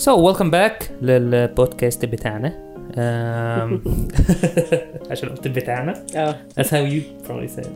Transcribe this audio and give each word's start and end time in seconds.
So 0.00 0.16
welcome 0.16 0.50
back 0.50 0.90
للبودكاست 1.02 2.04
بتاعنا 2.04 2.48
um, 2.92 3.88
عشان 5.10 5.28
قلت 5.28 5.48
بتاعنا 5.48 5.94
Oh, 6.14 6.34
That's 6.60 6.68
how 6.70 6.84
you 6.92 7.02
probably 7.28 7.48
say 7.48 7.66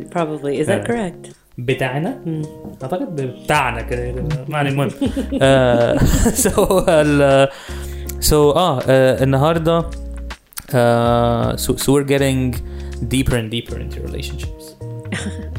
it 0.00 0.10
probably. 0.10 0.60
Is 0.60 0.66
that 0.66 0.80
Uh, 0.84 0.86
correct? 0.86 1.32
بتاعنا 1.58 2.20
Hmm. 2.24 2.46
اعتقد 2.82 3.16
بتاعنا 3.44 3.82
كده 3.82 4.12
ما 4.48 4.58
علينا 4.58 4.72
المهم 4.72 4.90
آه، 5.42 5.96
so 6.44 6.58
ال 6.88 7.48
so 8.20 8.32
اه 8.32 8.80
آه، 8.88 9.22
النهارده 9.24 9.80
uh, 9.82 11.56
so, 11.56 11.72
so 11.76 11.92
we're 11.92 12.08
getting 12.08 12.54
deeper 13.14 13.34
and 13.34 13.50
deeper 13.50 13.76
into 13.78 14.00
relationships 14.10 14.64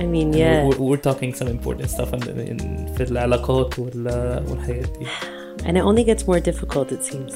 I 0.04 0.06
mean, 0.16 0.30
yeah. 0.34 0.64
we're, 0.68 0.80
we're 0.90 1.04
talking 1.10 1.32
some 1.40 1.48
important 1.58 1.90
stuff 1.90 2.10
in, 2.14 2.22
in 2.52 2.58
في 2.98 3.04
العلاقات 3.12 3.80
وال, 3.80 4.06
والحاجات 4.50 4.88
دي 5.00 5.06
And 5.66 5.74
it 5.80 5.84
only 5.90 6.04
gets 6.12 6.24
more 6.32 6.40
difficult, 6.52 6.88
it 6.98 7.04
seems. 7.10 7.34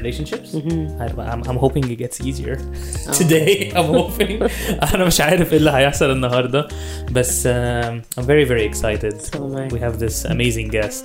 relationships 0.00 0.48
Mhm. 0.54 0.78
I, 1.04 1.06
I'm, 1.32 1.40
I'm 1.50 1.58
hoping 1.64 1.84
it 1.94 1.98
gets 2.04 2.16
easier 2.28 2.56
today 3.20 3.52
I'm 3.78 3.90
hoping 4.00 4.50
انا 4.94 5.04
مش 5.04 5.20
عارف 5.20 5.52
ايه 5.52 5.58
اللي 5.58 5.70
هيحصل 5.70 6.10
النهارده 6.10 6.68
بس 7.12 7.46
um, 7.48 8.20
I'm 8.20 8.24
very 8.24 8.46
very 8.52 8.64
excited 8.72 9.14
So 9.22 9.36
am 9.36 9.56
I. 9.56 9.74
we 9.74 9.78
have 9.86 9.96
this 10.04 10.16
amazing 10.34 10.68
guest 10.78 11.04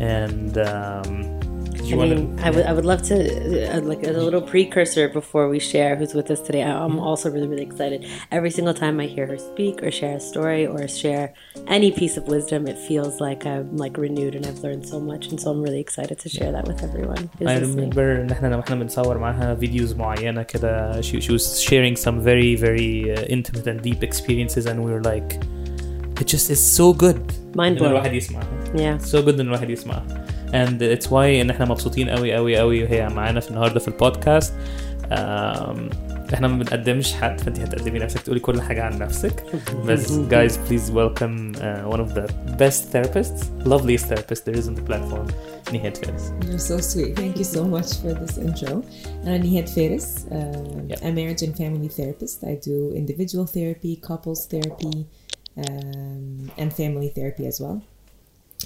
and 0.00 0.52
um, 0.58 1.08
I 1.76 1.84
you 1.94 1.96
want 2.00 2.10
mean, 2.10 2.38
I 2.46 2.50
would 2.54 2.64
I 2.70 2.72
would 2.76 2.88
love 2.92 3.02
to 3.10 3.16
uh, 3.16 3.80
like 3.92 4.02
a 4.06 4.12
little 4.28 4.44
precursor 4.52 5.04
before 5.20 5.44
we 5.54 5.58
share 5.72 5.92
who's 5.98 6.12
with 6.18 6.28
us 6.34 6.40
today. 6.48 6.62
I- 6.70 6.78
I'm 6.84 6.98
also 7.08 7.26
really 7.34 7.48
really 7.52 7.66
excited. 7.70 8.00
Every 8.38 8.50
single 8.58 8.76
time 8.82 8.94
I 9.04 9.06
hear 9.14 9.26
her 9.32 9.38
speak 9.50 9.76
or 9.84 9.90
share 10.00 10.14
a 10.22 10.24
story 10.32 10.62
or 10.74 10.80
share 11.02 11.26
any 11.76 11.90
piece 12.00 12.14
of 12.20 12.24
wisdom, 12.36 12.60
it 12.72 12.78
feels 12.88 13.14
like 13.26 13.40
I'm 13.52 13.68
like 13.84 13.94
renewed 14.06 14.34
and 14.38 14.44
I've 14.48 14.60
learned 14.66 14.84
so 14.92 14.98
much, 15.10 15.22
and 15.30 15.36
so 15.42 15.46
I'm 15.52 15.60
really 15.66 15.82
excited 15.86 16.16
to 16.24 16.28
share 16.36 16.50
that 16.56 16.64
with 16.70 16.80
everyone. 16.88 17.22
who's 17.38 17.48
I 17.48 17.58
listening. 17.58 17.90
remember 17.90 18.06
ان 18.20 18.30
احنا 18.30 18.46
لما 18.46 18.60
احنا 18.60 18.76
بنصور 18.76 19.18
معاها 19.18 19.54
فيديوز 19.54 19.94
معينه 19.94 20.42
كده 20.42 21.00
she, 21.02 21.14
she 21.24 21.30
was 21.38 21.44
sharing 21.68 21.96
some 22.06 22.16
very 22.30 22.52
very 22.66 22.92
uh, 23.16 23.36
intimate 23.36 23.66
and 23.72 23.78
deep 23.88 24.02
experiences 24.10 24.64
and 24.70 24.76
we 24.84 24.90
were 24.94 25.04
like 25.12 25.30
it 26.20 26.26
just 26.34 26.48
is 26.56 26.60
so 26.80 26.86
good 27.04 27.20
Mind 27.56 27.58
ان 27.60 27.76
blowing. 27.78 27.82
الواحد 27.86 28.12
يسمعها 28.12 28.46
Yeah. 28.74 29.04
so 29.04 29.16
good 29.26 29.34
ان 29.34 29.40
الواحد 29.40 29.70
يسمعها 29.70 30.26
and 30.52 30.82
it's 30.82 31.06
why 31.06 31.12
ان 31.40 31.50
احنا 31.50 31.64
مبسوطين 31.64 32.08
قوي 32.10 32.34
قوي 32.34 32.56
قوي 32.56 32.84
وهي 32.84 33.08
معانا 33.08 33.40
في 33.40 33.50
النهارده 33.50 33.80
في 33.80 33.88
البودكاست 33.88 34.52
um, 35.10 35.78
احنا 36.34 36.48
ما 36.48 36.58
بنقدمش 36.58 37.12
حد 37.12 37.40
فانت 37.40 37.58
هتقدمي 37.58 37.98
نفسك 37.98 38.20
تقولي 38.20 38.40
كل 38.40 38.60
حاجه 38.60 38.82
عن 38.82 38.98
نفسك 38.98 39.44
بس 39.86 40.12
guys 40.12 40.52
please 40.68 40.90
welcome 40.90 41.54
uh, 41.56 41.94
one 41.94 42.00
of 42.00 42.14
the 42.14 42.32
best 42.58 42.92
therapists 42.94 43.66
loveliest 43.72 44.06
therapist 44.06 44.40
there 44.46 44.58
is 44.58 44.66
on 44.68 44.74
the 44.74 44.84
platform 44.90 45.26
Nihat 45.72 45.96
Faris 46.02 46.24
You're 46.48 46.66
so 46.72 46.76
sweet. 46.92 47.12
Thank 47.22 47.34
you 47.40 47.48
so 47.56 47.62
much 47.76 47.90
for 48.00 48.12
this 48.20 48.34
intro. 48.46 48.72
I'm 49.30 49.40
Nihat 49.48 49.68
Faris. 49.74 50.08
Uh, 50.36 50.38
Yeah. 50.90 51.06
I'm 51.06 51.12
a 51.12 51.18
marriage 51.20 51.42
and 51.46 51.54
family 51.62 51.88
therapist. 51.98 52.36
I 52.52 52.54
do 52.68 52.76
individual 53.02 53.46
therapy, 53.56 53.92
couples 54.08 54.40
therapy, 54.52 54.96
um, 55.64 56.50
and 56.60 56.68
family 56.80 57.08
therapy 57.16 57.44
as 57.52 57.56
well. 57.62 57.76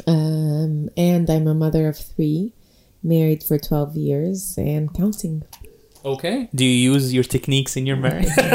Um, 0.08 0.89
and 0.95 1.30
I'm 1.30 1.47
a 1.47 1.53
mother 1.53 1.88
of 1.88 1.97
three, 1.97 2.53
married 3.03 3.44
for 3.44 3.58
12 3.58 3.95
years 3.95 4.56
and 4.58 4.94
counting. 4.94 5.44
Okay. 6.03 6.50
Do 6.56 6.66
you 6.66 6.94
use 6.94 7.14
your 7.14 7.23
techniques 7.23 7.78
in 7.78 7.86
your 7.86 7.95
marriage? 8.06 8.25
super, 8.28 8.50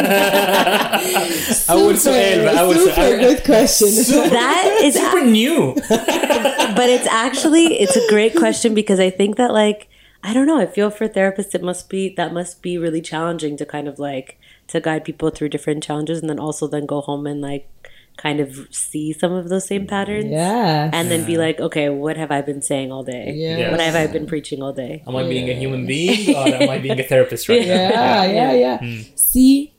I 1.73 1.75
would 1.77 1.98
say, 1.98 2.47
I 2.47 2.62
would 2.67 2.77
super 2.77 2.93
say, 2.95 3.20
good 3.20 3.45
question. 3.45 3.89
Super, 4.05 4.31
that 4.31 4.81
is 4.83 4.95
super 4.95 5.19
a- 5.19 5.25
new. 5.25 5.75
but 5.89 6.89
it's 6.89 7.06
actually 7.06 7.78
it's 7.81 7.97
a 7.97 8.09
great 8.09 8.34
question 8.34 8.75
because 8.75 8.98
I 8.98 9.11
think 9.11 9.37
that 9.37 9.53
like 9.53 9.89
I 10.25 10.33
don't 10.34 10.47
know, 10.48 10.59
I 10.59 10.67
feel 10.67 10.91
for 10.91 11.06
therapists 11.09 11.55
it 11.55 11.62
must 11.62 11.89
be 11.89 12.12
that 12.17 12.33
must 12.33 12.62
be 12.62 12.78
really 12.78 13.00
challenging 13.00 13.56
to 13.59 13.67
kind 13.67 13.87
of 13.87 13.98
like 14.00 14.41
to 14.69 14.81
guide 14.81 15.05
people 15.05 15.31
through 15.31 15.50
different 15.50 15.84
challenges 15.84 16.19
and 16.21 16.28
then 16.28 16.41
also 16.41 16.67
then 16.67 16.84
go 16.87 17.00
home 17.00 17.27
and 17.28 17.41
like 17.41 17.71
kind 18.18 18.40
of 18.40 18.50
see 18.72 19.13
some 19.13 19.31
of 19.31 19.50
those 19.50 19.66
same 19.66 19.88
patterns 19.88 20.29
yeah. 20.29 20.90
and 20.94 21.09
then 21.09 21.25
be 21.25 21.38
like 21.38 21.59
okay 21.59 21.90
what 21.90 22.18
have 22.18 22.31
I 22.31 22.41
been 22.41 22.62
saying 22.62 22.91
all 22.91 23.03
day 23.03 23.34
Yeah. 23.35 23.72
what 23.72 23.79
have 23.79 23.96
I 23.96 24.06
been 24.07 24.28
preaching 24.28 24.62
all 24.62 24.74
day 24.74 25.03
Am 25.07 25.16
I 25.16 25.24
being 25.24 25.50
a 25.50 25.53
human 25.53 25.85
being 25.88 26.35
or 26.35 26.46
am 26.47 26.69
I 26.69 26.78
being 26.78 27.00
a 27.00 27.03
therapist 27.03 27.50
right 27.50 27.66
now? 27.66 27.74
yeah, 27.74 28.24
yeah, 28.25 28.53
yeah. 28.53 28.78
See, 29.16 29.74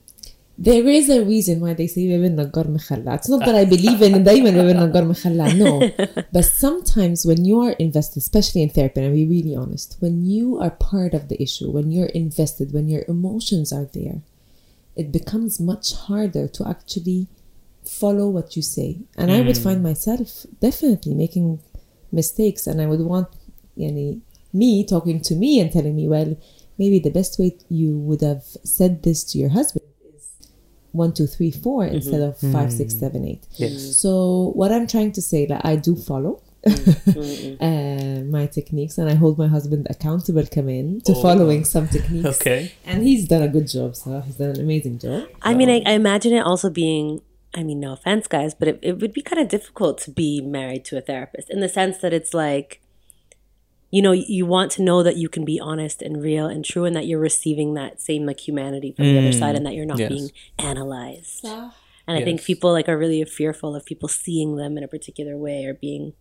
there 0.59 0.87
is 0.87 1.09
a 1.09 1.25
reason 1.25 1.61
why 1.61 1.75
they 1.75 1.87
say 1.87 2.07
باب 2.09 2.25
النجار 2.25 2.69
مخلع. 2.69 3.15
It's 3.15 3.29
not 3.29 3.41
that 3.41 3.55
I 3.55 3.65
believe 3.65 4.03
in 4.03 4.25
دايما 4.25 4.51
باب 4.51 4.69
النجار 4.69 5.05
مخلع. 5.05 5.57
No. 5.57 5.81
But 6.33 6.45
sometimes 6.45 7.27
when 7.27 7.45
you 7.45 7.61
are 7.61 7.73
invested, 7.73 8.19
especially 8.19 8.63
in 8.63 8.69
therapy, 8.69 9.01
and 9.01 9.09
I'll 9.09 9.15
be 9.15 9.27
really 9.27 9.57
honest, 9.57 9.97
when 10.01 10.27
you 10.27 10.59
are 10.61 10.71
part 10.71 11.15
of 11.15 11.29
the 11.29 11.43
issue, 11.43 11.71
when 11.71 11.91
you're 11.91 12.13
invested, 12.25 12.73
when 12.73 12.89
your 12.89 13.05
emotions 13.09 13.73
are 13.73 13.87
there, 13.99 14.19
it 14.95 15.11
becomes 15.11 15.59
much 15.59 15.95
harder 15.95 16.47
to 16.49 16.69
actually 16.69 17.29
follow 17.88 18.30
what 18.30 18.56
you 18.56 18.62
say. 18.62 19.00
And 19.18 19.32
I 19.32 19.42
would 19.42 19.56
mm. 19.56 19.64
find 19.64 19.84
myself 19.84 20.46
definitely 20.62 21.14
making 21.14 21.60
mistakes 22.12 22.68
and 22.68 22.82
I 22.82 22.86
would 22.86 23.02
want 23.02 23.28
yani, 23.78 24.22
me 24.54 24.86
talking 24.86 25.22
to 25.22 25.36
me 25.36 25.60
and 25.60 25.72
telling 25.72 25.96
me, 25.96 26.08
well, 26.08 26.36
maybe 26.78 27.00
the 27.00 27.10
best 27.10 27.40
way 27.40 27.58
you 27.70 27.98
would 27.98 28.22
have 28.22 28.44
said 28.64 29.04
this 29.04 29.24
to 29.26 29.38
your 29.38 29.50
husband 29.50 29.86
is 30.16 30.50
one, 30.92 31.14
two, 31.14 31.28
three, 31.28 31.52
four 31.52 31.84
mm-hmm. 31.84 31.96
instead 31.96 32.22
of 32.22 32.38
five, 32.40 32.72
six, 32.72 32.94
mm. 32.94 33.00
seven, 33.00 33.26
eight. 33.26 33.46
Yes. 33.56 33.98
So 33.98 34.52
what 34.56 34.72
I'm 34.72 34.88
trying 34.88 35.12
to 35.14 35.22
say 35.22 35.46
that 35.46 35.66
I 35.66 35.76
do 35.76 35.96
follow 35.96 36.42
mm-hmm. 36.66 37.64
uh, 37.64 38.24
my 38.32 38.48
techniques 38.48 38.98
and 38.98 39.10
I 39.10 39.16
hold 39.16 39.38
my 39.38 39.48
husband 39.48 39.88
accountable 39.90 40.46
come 40.46 40.70
in 40.70 41.02
to 41.02 41.14
Oh. 41.14 41.22
following 41.22 41.66
some 41.66 41.88
techniques. 41.88 42.42
Okay. 42.42 42.74
And 42.86 43.04
he's 43.04 43.28
done 43.28 43.44
a 43.44 43.48
good 43.48 43.68
job, 43.68 43.96
so 43.96 44.22
he's 44.22 44.36
done 44.36 44.52
an 44.52 44.62
amazing 44.62 45.00
job. 45.00 45.28
I 45.42 45.54
mean 45.54 45.70
I, 45.70 45.82
I 45.86 45.94
imagine 45.94 46.34
it 46.34 46.42
also 46.42 46.70
being 46.70 47.22
I 47.58 47.64
mean 47.64 47.80
no 47.80 47.94
offense 47.94 48.28
guys 48.28 48.54
but 48.54 48.68
it, 48.68 48.80
it 48.82 49.00
would 49.00 49.14
be 49.14 49.22
kind 49.22 49.42
of 49.42 49.48
difficult 49.48 49.98
to 50.00 50.12
be 50.12 50.42
married 50.42 50.86
to 50.86 50.98
a 50.98 51.02
therapist 51.02 51.50
in 51.50 51.60
the 51.60 51.68
sense 51.70 51.98
that 52.00 52.14
it's 52.14 52.34
like 52.34 52.82
you 53.90 54.02
know 54.02 54.12
you 54.12 54.46
want 54.46 54.70
to 54.74 54.82
know 54.84 55.02
that 55.02 55.18
you 55.18 55.28
can 55.30 55.44
be 55.46 55.60
honest 55.60 56.02
and 56.02 56.22
real 56.22 56.46
and 56.46 56.64
true 56.64 56.86
and 56.86 56.96
that 56.96 57.08
you're 57.08 57.20
receiving 57.20 57.74
that 57.74 58.02
same 58.02 58.26
like 58.26 58.40
humanity 58.48 58.94
from 58.96 59.06
the 59.14 59.18
other 59.20 59.32
side 59.32 59.56
and 59.56 59.66
that 59.66 59.74
you're 59.74 59.86
not 59.86 60.00
Yes. 60.00 60.10
being 60.10 60.30
analyzed. 60.60 61.44
And 62.10 62.18
i 62.18 62.24
think 62.24 62.44
people 62.44 62.72
like 62.72 62.88
are 62.88 62.98
really 62.98 63.24
fearful 63.26 63.76
of 63.76 63.84
people 63.86 64.08
seeing 64.08 64.56
them 64.56 64.78
in 64.78 64.84
a 64.84 64.88
particular 64.88 65.36
way 65.38 65.66
or 65.66 65.74
being 65.74 66.14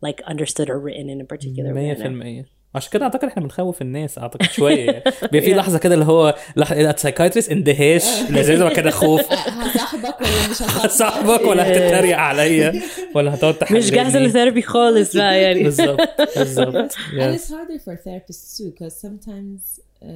like 0.00 0.20
understood 0.22 0.68
or 0.68 0.78
written 0.78 1.08
in 1.08 1.20
a 1.20 1.24
particular 1.24 1.74
way. 1.74 1.88
100% 1.94 2.46
عشان 2.74 2.90
كده 2.92 3.04
أعتقد 3.04 3.24
إحنا 3.24 3.42
بنخوف 3.42 3.82
الناس 3.82 4.18
أعتقد 4.18 4.42
شوية 4.50 5.02
بيبقى 5.22 5.40
في 5.40 5.54
لحظة 5.60 5.78
كده 5.78 5.94
اللي 5.94 6.04
هو 6.04 6.34
لحظه 6.56 6.96
سايكايتريست 6.96 7.50
اندهاش 7.52 8.04
لازم 8.30 8.68
كده 8.68 8.90
خوف. 8.90 9.20
هصاحبك 9.32 10.20
ولا 10.20 10.48
مش 10.50 10.62
هصاحبك؟ 10.62 10.90
صاحبك 10.90 11.40
ولا 11.46 11.68
هتتريق 11.72 12.16
عليا 12.18 12.82
ولا 13.14 13.34
هتقعد 13.34 13.54
مش 13.72 13.90
جاهزة 13.90 14.08
تحللني 14.10 14.26
للثيرابي 14.26 14.62
خالص 14.62 15.16
بقى 15.16 15.42
يعني. 15.42 15.62
بالظبط 15.62 15.98
بالظبط. 16.36 16.92
And 16.92 17.36
it's 17.38 17.48
harder 17.48 17.80
for 17.84 17.94
therapists 17.96 18.58
too 18.58 18.70
because 18.70 18.94
sometimes 19.06 19.80
um, 20.02 20.06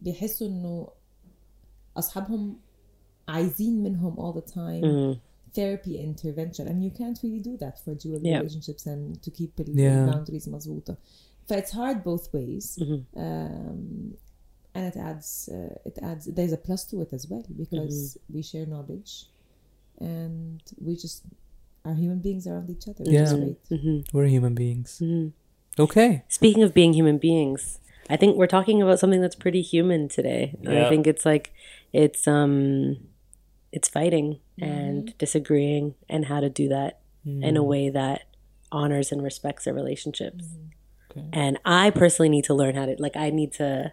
بيحسوا 0.00 0.46
إنه 0.46 0.88
أصحابهم 1.96 2.56
عايزين 3.28 3.82
منهم 3.82 4.16
all 4.16 4.36
the 4.40 4.44
time 4.52 4.84
Mhm. 4.84 5.18
therapy 5.58 5.94
intervention. 6.08 6.64
And 6.70 6.78
you 6.86 6.92
can't 7.00 7.18
really 7.24 7.42
do 7.48 7.54
that 7.64 7.74
for 7.84 7.92
dual 8.04 8.20
Yeah. 8.22 8.40
relationships 8.40 8.82
and 8.86 9.16
to 9.26 9.30
keep 9.38 9.50
the 9.60 9.64
Yeah. 9.64 10.12
boundaries 10.12 10.48
مظبوطة. 10.48 10.92
ف 10.92 10.96
it's 11.56 11.72
hard 11.72 12.04
both 12.04 12.32
ways 12.32 12.78
Mhm. 12.80 13.04
um, 13.16 14.14
and 14.74 14.86
it 14.86 14.96
adds 14.96 15.48
uh, 15.52 15.74
it 15.84 15.98
adds 16.02 16.26
there's 16.26 16.52
a 16.52 16.56
plus 16.58 16.84
to 16.90 17.00
it 17.00 17.12
as 17.12 17.26
well 17.28 17.44
because 17.56 18.18
we 18.32 18.42
share 18.42 18.66
knowledge 18.66 19.26
and 19.98 20.62
we 20.80 20.94
just 20.96 21.22
are 21.84 21.94
human 21.94 22.18
beings 22.18 22.46
around 22.46 22.68
each 22.70 22.86
other 22.88 23.04
Yeah. 23.06 23.32
great. 23.34 23.64
Mhm. 23.70 24.06
we're 24.12 24.26
human 24.26 24.54
beings 24.54 24.98
Mhm. 25.02 25.32
okay 25.78 26.24
Speaking 26.28 26.62
of 26.62 26.74
being 26.74 26.92
human 26.92 27.18
beings, 27.18 27.78
I 28.10 28.16
think 28.16 28.36
we're 28.36 28.46
talking 28.46 28.80
about 28.82 28.98
something 28.98 29.20
that's 29.20 29.36
pretty 29.36 29.60
human 29.62 30.08
today. 30.08 30.54
Yeah. 30.62 30.86
I 30.86 30.88
think 30.88 31.06
it's 31.06 31.24
like 31.26 31.52
it's 31.92 32.26
um 32.26 32.96
it's 33.72 33.88
fighting 33.88 34.40
and 34.60 35.16
disagreeing 35.18 35.94
and 36.08 36.24
how 36.26 36.40
to 36.40 36.48
do 36.48 36.68
that 36.68 37.00
in 37.26 37.56
a 37.58 37.62
way 37.62 37.90
that 37.90 38.22
honors 38.72 39.12
and 39.12 39.22
respects 39.22 39.66
our 39.66 39.74
relationships. 39.74 40.44
Okay. 41.18 41.28
And 41.32 41.58
I 41.64 41.90
personally 41.90 42.28
need 42.28 42.44
to 42.44 42.54
learn 42.54 42.74
how 42.74 42.86
to 42.86 42.96
like 42.98 43.16
I 43.16 43.30
need 43.30 43.52
to 43.54 43.92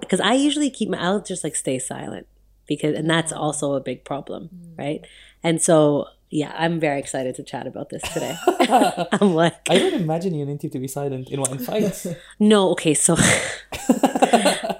because 0.00 0.20
I 0.20 0.34
usually 0.34 0.70
keep 0.70 0.88
my 0.88 0.98
I'll 0.98 1.22
just 1.22 1.44
like 1.44 1.56
stay 1.56 1.78
silent 1.78 2.26
because 2.66 2.96
and 2.96 3.08
that's 3.08 3.32
mm. 3.32 3.36
also 3.36 3.74
a 3.74 3.80
big 3.80 4.04
problem, 4.04 4.50
mm. 4.54 4.78
right? 4.78 5.06
And 5.42 5.60
so 5.60 6.06
yeah, 6.30 6.52
I'm 6.56 6.80
very 6.80 6.98
excited 6.98 7.36
to 7.36 7.42
chat 7.42 7.66
about 7.66 7.90
this 7.90 8.02
today. 8.12 8.36
I'm 9.20 9.34
like 9.34 9.54
I 9.70 9.78
don't 9.78 9.94
imagine 9.94 10.34
you 10.34 10.46
need 10.46 10.60
to 10.60 10.78
be 10.78 10.88
silent 10.88 11.30
in 11.30 11.40
in 11.40 11.58
fights 11.58 12.06
no, 12.38 12.70
okay, 12.70 12.94
so 12.94 13.16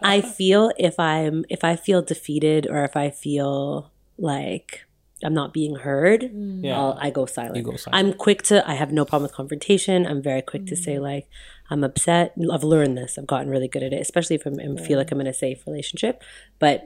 I 0.02 0.20
feel 0.20 0.72
if 0.78 0.98
I'm 0.98 1.44
if 1.48 1.64
I 1.64 1.76
feel 1.76 2.02
defeated 2.02 2.66
or 2.68 2.84
if 2.84 2.96
I 2.96 3.10
feel 3.10 3.90
like 4.18 4.84
I'm 5.24 5.34
not 5.34 5.52
being 5.52 5.76
heard, 5.76 6.22
mm. 6.22 6.64
Yeah. 6.64 6.78
I'll, 6.78 6.98
I 7.00 7.10
go 7.10 7.26
silent. 7.26 7.64
Go 7.64 7.76
silent. 7.76 7.94
I'm 7.94 8.12
quick 8.12 8.42
to 8.42 8.68
I 8.68 8.74
have 8.74 8.92
no 8.92 9.04
problem 9.04 9.22
with 9.22 9.32
confrontation. 9.32 10.06
I'm 10.06 10.22
very 10.22 10.42
quick 10.42 10.66
to 10.66 10.76
say 10.76 10.98
like, 10.98 11.28
I'm 11.69 11.83
upset. 11.83 12.33
I've 12.51 12.63
learned 12.63 12.97
this. 12.97 13.17
I've 13.17 13.27
gotten 13.27 13.49
really 13.49 13.67
good 13.67 13.83
at 13.83 13.93
it, 13.93 14.01
especially 14.01 14.35
if 14.37 14.45
I'm, 14.45 14.59
I 14.59 14.81
feel 14.87 14.97
like 14.97 15.11
I'm 15.11 15.21
in 15.21 15.27
a 15.27 15.33
safe 15.33 15.59
relationship. 15.67 16.23
But 16.57 16.83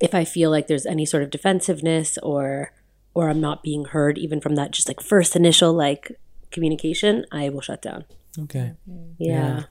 if 0.00 0.12
I 0.14 0.24
feel 0.24 0.50
like 0.50 0.66
there's 0.68 0.86
any 0.86 1.06
sort 1.06 1.22
of 1.24 1.30
defensiveness 1.30 2.18
or 2.22 2.72
or 3.16 3.28
I'm 3.30 3.40
not 3.40 3.62
being 3.62 3.84
heard, 3.94 4.18
even 4.18 4.40
from 4.40 4.54
that 4.56 4.70
just 4.72 4.88
like 4.88 5.00
first 5.00 5.36
initial 5.36 5.72
like 5.72 6.04
communication, 6.50 7.24
I 7.32 7.48
will 7.48 7.60
shut 7.60 7.80
down. 7.82 8.04
اوكي 8.38 8.72
Yeah. 9.18 9.62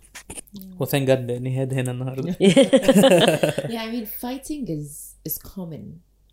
well 0.79 0.89
thank 0.89 1.07
God 1.07 1.31
اني 1.31 1.61
هاد 1.61 1.73
هنا 1.73 1.91
النهارده 1.91 2.35
yeah, 2.39 3.83
I 3.83 3.91
mean, 3.91 4.05
fighting 4.05 4.67
is 4.77 5.15
is 5.29 5.37
common 5.37 5.83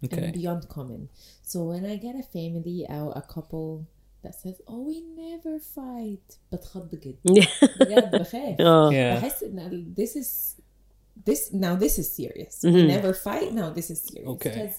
Okay. 0.04 0.16
and 0.24 0.32
beyond 0.32 0.62
common. 0.76 1.00
So 1.50 1.56
when 1.70 1.84
I 1.92 1.96
get 2.06 2.14
a 2.24 2.26
family 2.38 2.78
or 2.88 3.12
a 3.22 3.24
couple 3.34 3.66
that 4.24 4.34
says, 4.34 4.56
"Oh, 4.68 4.82
we 4.90 5.00
never 5.24 5.58
fight," 5.58 6.38
بتخض 6.52 6.94
جدا 6.94 7.16
بجد 7.80 8.10
بخاف 8.20 8.56
Oh. 8.60 8.90
Yeah. 8.92 9.20
بحس 9.20 9.42
ان 9.42 9.94
this 9.98 10.16
is 10.16 10.54
this 11.28 11.52
now 11.52 11.74
this 11.84 11.98
is 11.98 12.08
serious. 12.20 12.54
We 12.64 12.70
Mhm. 12.70 12.88
never 12.96 13.12
fight. 13.28 13.48
Now 13.60 13.68
this 13.78 13.88
is 13.94 13.98
serious. 14.10 14.28
Okay. 14.34 14.50
Because 14.50 14.76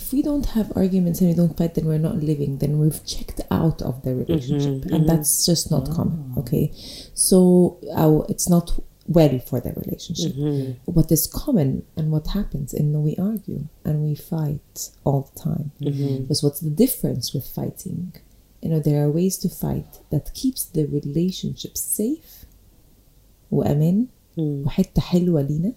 if 0.00 0.04
we 0.14 0.20
don't 0.30 0.46
have 0.56 0.68
arguments 0.82 1.16
and 1.20 1.28
we 1.32 1.36
don't 1.42 1.56
fight, 1.60 1.72
then 1.76 1.86
we're 1.90 2.06
not 2.10 2.18
living. 2.30 2.52
Then 2.62 2.72
we've 2.82 3.02
checked 3.14 3.40
out 3.60 3.78
of 3.88 3.94
the 4.04 4.12
relationship, 4.22 4.78
and 4.94 5.00
that's 5.10 5.32
just 5.50 5.64
not 5.74 5.84
common. 5.98 6.20
Okay, 6.40 6.64
so 7.28 7.36
our, 8.02 8.18
it's 8.32 8.48
not 8.56 8.66
well 9.18 9.36
for 9.48 9.58
the 9.66 9.72
relationship. 9.82 10.32
What 10.96 11.08
is 11.16 11.22
common 11.44 11.68
and 11.98 12.06
what 12.14 12.26
happens 12.38 12.68
in 12.80 12.86
we 13.06 13.12
argue 13.32 13.62
and 13.86 13.94
we 14.06 14.14
fight 14.34 14.74
all 15.06 15.20
the 15.30 15.36
time. 15.48 15.66
Because 16.20 16.40
what's 16.44 16.60
the 16.68 16.74
difference 16.84 17.26
with 17.34 17.46
fighting? 17.60 18.02
You 18.62 18.68
know, 18.70 18.78
there 18.80 19.02
are 19.04 19.10
ways 19.10 19.38
to 19.38 19.48
fight 19.48 19.98
that 20.10 20.32
keeps 20.34 20.64
the 20.64 20.86
relationship 20.86 21.76
safe 21.76 22.46
وأمان 23.52 24.06
وحتة 24.38 25.00
حلوة 25.00 25.42
لينا 25.42 25.72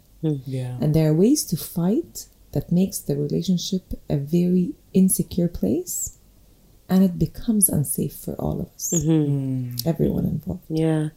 yeah 0.48 0.78
and 0.81 0.94
there 0.94 1.10
are 1.10 1.13
ways 1.13 1.44
to 1.44 1.57
fight 1.57 2.25
that 2.54 2.72
makes 2.72 3.00
the 3.00 3.16
relationship 3.16 3.84
a 4.10 4.18
very 4.18 4.74
insecure 4.94 5.48
place 5.50 6.18
and 6.88 7.04
it 7.04 7.19
becomes 7.19 7.68
unsafe 7.69 8.16
for 8.16 8.34
all 8.36 8.62
of 8.62 8.68
us 8.75 8.94
everyone 9.86 10.25
involved 10.25 10.63
Yeah. 10.69 11.10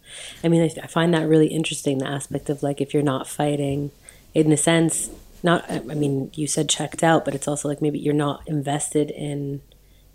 I 0.43 0.49
mean, 0.49 0.63
I, 0.63 0.71
I 0.83 0.87
find 0.87 1.13
that 1.15 1.29
really 1.29 1.49
interesting 1.49 1.99
the 1.99 2.09
aspect 2.09 2.49
of 2.51 2.63
like 2.63 2.81
if 2.81 2.93
you're 2.93 3.11
not 3.15 3.29
fighting, 3.29 3.91
in 4.35 4.51
a 4.53 4.57
sense, 4.57 5.11
not, 5.43 5.61
I 5.71 5.77
I 5.77 5.95
mean, 6.03 6.31
you 6.35 6.47
said 6.47 6.69
checked 6.69 7.03
out, 7.11 7.25
but 7.25 7.35
it's 7.37 7.47
also 7.47 7.69
like 7.69 7.81
maybe 7.83 7.99
you're 7.99 8.15
not 8.29 8.39
invested 8.49 9.11
in 9.11 9.61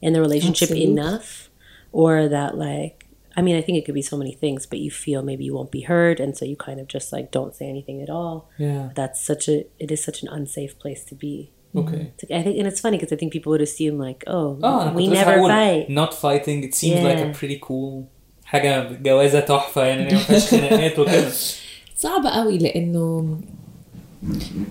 in 0.02 0.14
the 0.14 0.22
relationship 0.28 0.70
Absolutely. 0.70 0.92
enough 0.94 1.50
or 1.92 2.28
that 2.28 2.52
like 2.58 2.98
I 3.36 3.42
mean, 3.42 3.56
I 3.56 3.62
think 3.66 3.76
it 3.80 3.84
could 3.86 3.96
be 3.96 4.04
so 4.04 4.16
many 4.24 4.34
things, 4.44 4.62
but 4.72 4.78
you 4.86 4.92
feel 4.92 5.20
maybe 5.24 5.44
you 5.48 5.56
won't 5.58 5.72
be 5.72 5.82
heard 5.82 6.20
and 6.24 6.32
so 6.38 6.46
you 6.46 6.56
kind 6.56 6.80
of 6.82 6.88
just 6.96 7.08
like 7.16 7.26
don't 7.38 7.54
say 7.60 7.66
anything 7.76 7.98
at 8.06 8.10
all. 8.18 8.38
yeah 8.66 8.84
That's 9.00 9.20
such 9.32 9.44
a 9.54 9.56
it 9.84 9.90
is 9.96 10.04
such 10.10 10.20
an 10.24 10.30
unsafe 10.38 10.74
place 10.84 11.02
to 11.10 11.16
be. 11.26 11.36
okay 11.82 12.04
It's 12.14 12.24
like, 12.30 12.34
I 12.40 12.44
think 12.44 12.56
and 12.60 12.68
it's 12.72 12.82
funny 12.86 12.98
because 12.98 13.12
I 13.16 13.18
think 13.20 13.30
people 13.38 13.52
would 13.54 13.66
assume 13.70 13.96
like, 14.08 14.22
oh, 14.28 14.50
اه 14.64 14.84
انا 14.84 14.94
we 14.96 15.02
كنت 15.06 15.10
لسه 15.14 15.24
never 15.24 15.38
هقول 15.38 15.52
fight. 15.52 15.90
not 15.90 16.14
fighting 16.14 16.60
it 16.68 16.74
seems 16.82 17.02
like 17.08 17.18
Yeah. 17.20 17.32
a 17.32 17.40
pretty 17.40 17.60
cool 17.68 18.04
حاجة 18.46 18.92
جوازة 19.02 19.40
تحفة 19.40 19.86
يعني 19.86 20.04
ما 20.14 20.18
فيهاش 20.20 20.48
خناقات 20.48 21.00
وكده 21.00 21.30
صعب 21.96 22.26
قوي 22.26 22.58
لانه 22.58 23.38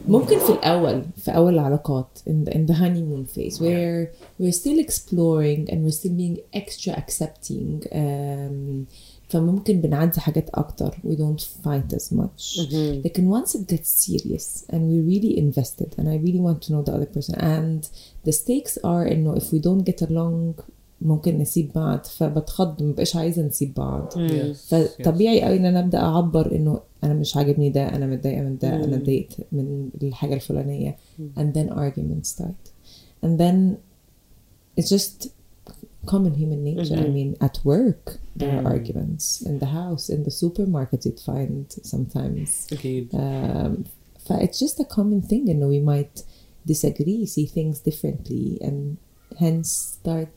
ممكن 0.08 0.38
في 0.38 0.52
الاول 0.52 1.02
في 1.16 1.30
اول 1.30 1.54
العلاقات 1.54 2.18
in 2.28 2.48
the, 2.48 2.52
in 2.52 2.66
the 2.66 2.74
honeymoon 2.74 3.26
phase 3.26 3.60
where 3.60 4.08
we're 4.40 4.58
still 4.62 4.78
exploring 4.78 5.68
and 5.70 5.78
we're 5.84 5.98
still 6.00 6.16
being 6.16 6.38
extra 6.54 6.92
accepting 6.94 7.82
um, 7.92 8.86
فممكن 9.28 9.80
بنعدي 9.80 10.20
حاجات 10.20 10.50
اكتر 10.50 10.90
we 10.90 11.16
don't 11.16 11.42
fight 11.42 11.96
as 11.96 12.12
much 12.12 12.60
لكن 13.04 13.42
once 13.42 13.48
it 13.48 13.74
gets 13.74 13.88
serious 13.88 14.64
and 14.70 14.80
we 14.80 15.00
really 15.00 15.38
invested 15.38 15.94
and 15.98 16.08
I 16.08 16.16
really 16.16 16.40
want 16.40 16.62
to 16.62 16.72
know 16.72 16.82
the 16.82 16.92
other 16.92 17.10
person 17.16 17.34
and 17.34 17.88
the 18.26 18.32
stakes 18.32 18.78
are 18.84 19.12
انه 19.12 19.34
if 19.34 19.42
we 19.42 19.58
don't 19.58 19.84
get 19.84 20.08
along 20.08 20.54
ممكن 21.01 21.37
نسيب 21.37 21.71
بعض 21.75 22.05
فبتخض 22.05 22.83
مبقاش 22.83 23.15
عايزه 23.15 23.41
نسيب 23.41 23.73
بعض 23.73 24.13
فطبيعي 24.53 25.41
قوي 25.41 25.57
ان 25.57 25.65
أنا 25.65 25.79
ابدا 25.79 25.97
اعبر 25.99 26.55
انه 26.55 26.79
أنا 27.03 27.13
مش 27.13 27.37
عاجبني 27.37 27.69
ده 27.69 27.95
أنا 27.95 28.07
متضايقه 28.07 28.41
من 28.41 28.57
ده 28.57 28.75
أنا 28.75 28.95
اتضايقت 28.95 29.35
من 29.51 29.89
الحاجة 30.03 30.33
الفلانيه 30.33 30.97
and 31.39 31.53
then 31.53 31.69
arguments 31.69 32.29
start 32.35 32.71
and 33.25 33.39
then 33.39 33.75
it's 34.79 34.89
just 34.89 35.29
common 36.13 36.33
human 36.41 36.61
nature 36.69 36.95
i 37.05 37.09
mean 37.17 37.31
at 37.47 37.55
work 37.73 38.05
there 38.39 38.51
are 38.57 38.65
arguments 38.75 39.25
in 39.49 39.55
the 39.63 39.71
house 39.81 40.05
in 40.15 40.19
the 40.27 40.31
supermarket 40.43 40.99
you'd 41.05 41.19
find 41.31 41.65
sometimes 41.83 42.73
أكيد 42.73 43.09
um, 43.13 43.83
ف 44.19 44.33
it's 44.33 44.59
just 44.59 44.79
a 44.79 44.85
common 44.95 45.21
thing 45.21 45.49
and 45.49 45.59
we 45.73 45.79
might 45.91 46.23
disagree 46.73 47.25
see 47.25 47.45
things 47.57 47.75
differently 47.89 48.57
and 48.67 48.97
hence 49.39 49.69
start 49.99 50.35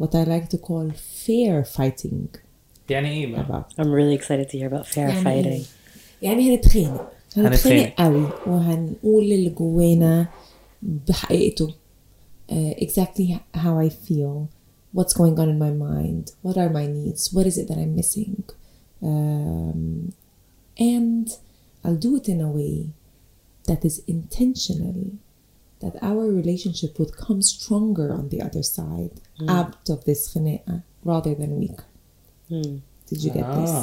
what 0.00 0.14
I 0.14 0.24
like 0.24 0.48
to 0.48 0.58
call 0.58 0.90
fair 1.26 1.64
fighting 1.78 2.38
يعني 2.90 3.08
ايه 3.10 3.26
بقى؟ 3.32 3.42
about 3.68 3.80
I'm 3.80 3.88
really 3.88 4.18
excited 4.22 4.48
to 4.50 4.58
hear 4.58 4.68
about 4.72 4.86
fair 4.86 4.98
يعني 4.98 5.24
fighting. 5.24 5.66
يعني 6.22 6.54
هنتخانق 6.56 7.10
هنتخانق. 7.36 7.46
هنتخانق 7.52 7.94
قوي 7.98 8.28
وهنقول 8.46 9.22
اللي 9.24 9.50
جوانا 9.50 10.26
بحقيقته 10.82 11.68
uh, 12.50 12.54
exactly 12.84 13.38
how 13.54 13.78
I 13.78 13.88
feel 13.88 14.48
what's 14.96 15.14
going 15.14 15.38
on 15.38 15.48
in 15.48 15.58
my 15.58 15.70
mind 15.70 16.24
what 16.46 16.56
are 16.56 16.70
my 16.78 16.86
needs 16.86 17.22
what 17.34 17.46
is 17.46 17.56
it 17.58 17.66
that 17.68 17.78
I'm 17.78 17.94
missing 18.00 18.42
um, 19.02 20.12
and 20.78 21.26
I'll 21.84 21.96
do 22.08 22.16
it 22.16 22.28
in 22.28 22.40
a 22.40 22.50
way 22.58 22.76
that 23.68 23.84
is 23.84 23.96
intentional 24.16 24.98
that 25.82 25.94
our 26.10 26.24
relationship 26.40 26.92
would 27.00 27.12
come 27.24 27.40
stronger 27.42 28.08
on 28.18 28.24
the 28.32 28.40
other 28.46 28.62
side 28.76 29.14
out 29.48 29.90
of 29.90 29.98
this 30.04 30.28
خناقة 30.28 30.82
rather 31.04 31.34
than 31.34 31.50
weaker 31.62 31.84
did 33.10 33.24
you 33.24 33.30
get 33.38 33.44
Ah. 33.44 33.56
this 33.60 33.74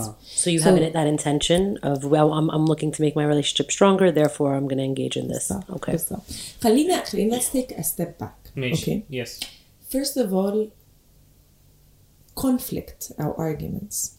So 0.43 0.49
you 0.49 0.59
So- 0.59 0.65
have 0.75 0.93
that 0.99 1.07
intention 1.15 1.61
of 1.91 1.97
well, 2.15 2.29
I'm, 2.37 2.47
I'm 2.55 2.65
looking 2.71 2.91
to 2.95 2.99
make 3.05 3.15
my 3.21 3.25
relationship 3.33 3.67
stronger, 3.77 4.07
therefore 4.21 4.49
I'm 4.55 4.65
going 4.71 4.81
to 4.83 4.89
engage 4.93 5.15
in 5.21 5.27
this. 5.33 5.47
بالظبط 5.51 5.71
Okay. 5.77 5.91
بالظبط 5.91 6.21
خلينا 6.61 7.03
خلينا 7.05 7.37
let's 7.39 7.49
take 7.57 7.71
a 7.81 7.83
step 7.83 8.13
back 8.23 8.39
ماشي 8.55 8.99
okay 8.99 9.03
يس 9.13 9.39
first 9.93 10.15
of 10.23 10.29
all 10.33 10.57
conflict 12.39 13.21
أو 13.21 13.33
arguments 13.53 14.09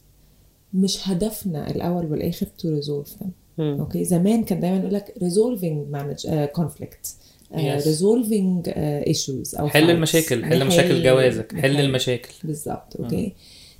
مش 0.75 1.09
هدفنا 1.09 1.71
الأول 1.71 2.07
والآخر 2.13 2.47
to 2.47 2.65
resolve 2.83 3.09
them 3.19 3.31
okay 3.59 4.03
زمان 4.03 4.45
كان 4.45 4.61
دايما 4.61 4.79
يقول 4.79 4.95
لك 4.95 5.15
resolving 5.19 5.93
manage 5.97 6.27
uh, 6.27 6.61
conflict 6.61 7.09
uh, 7.53 7.57
Yes. 7.59 7.85
resolving 7.87 8.63
uh, 8.67 9.11
issues 9.15 9.59
أو 9.59 9.69
حل 9.69 9.87
fights. 9.87 9.91
المشاكل 9.91 10.45
حل 10.45 10.59
نحل- 10.59 10.67
مشاكل 10.67 11.03
جوازك 11.03 11.53
حل 11.53 11.73
نحل. 11.73 11.81
المشاكل 11.85 12.33
بالظبط 12.45 12.97
اوكي 13.01 13.33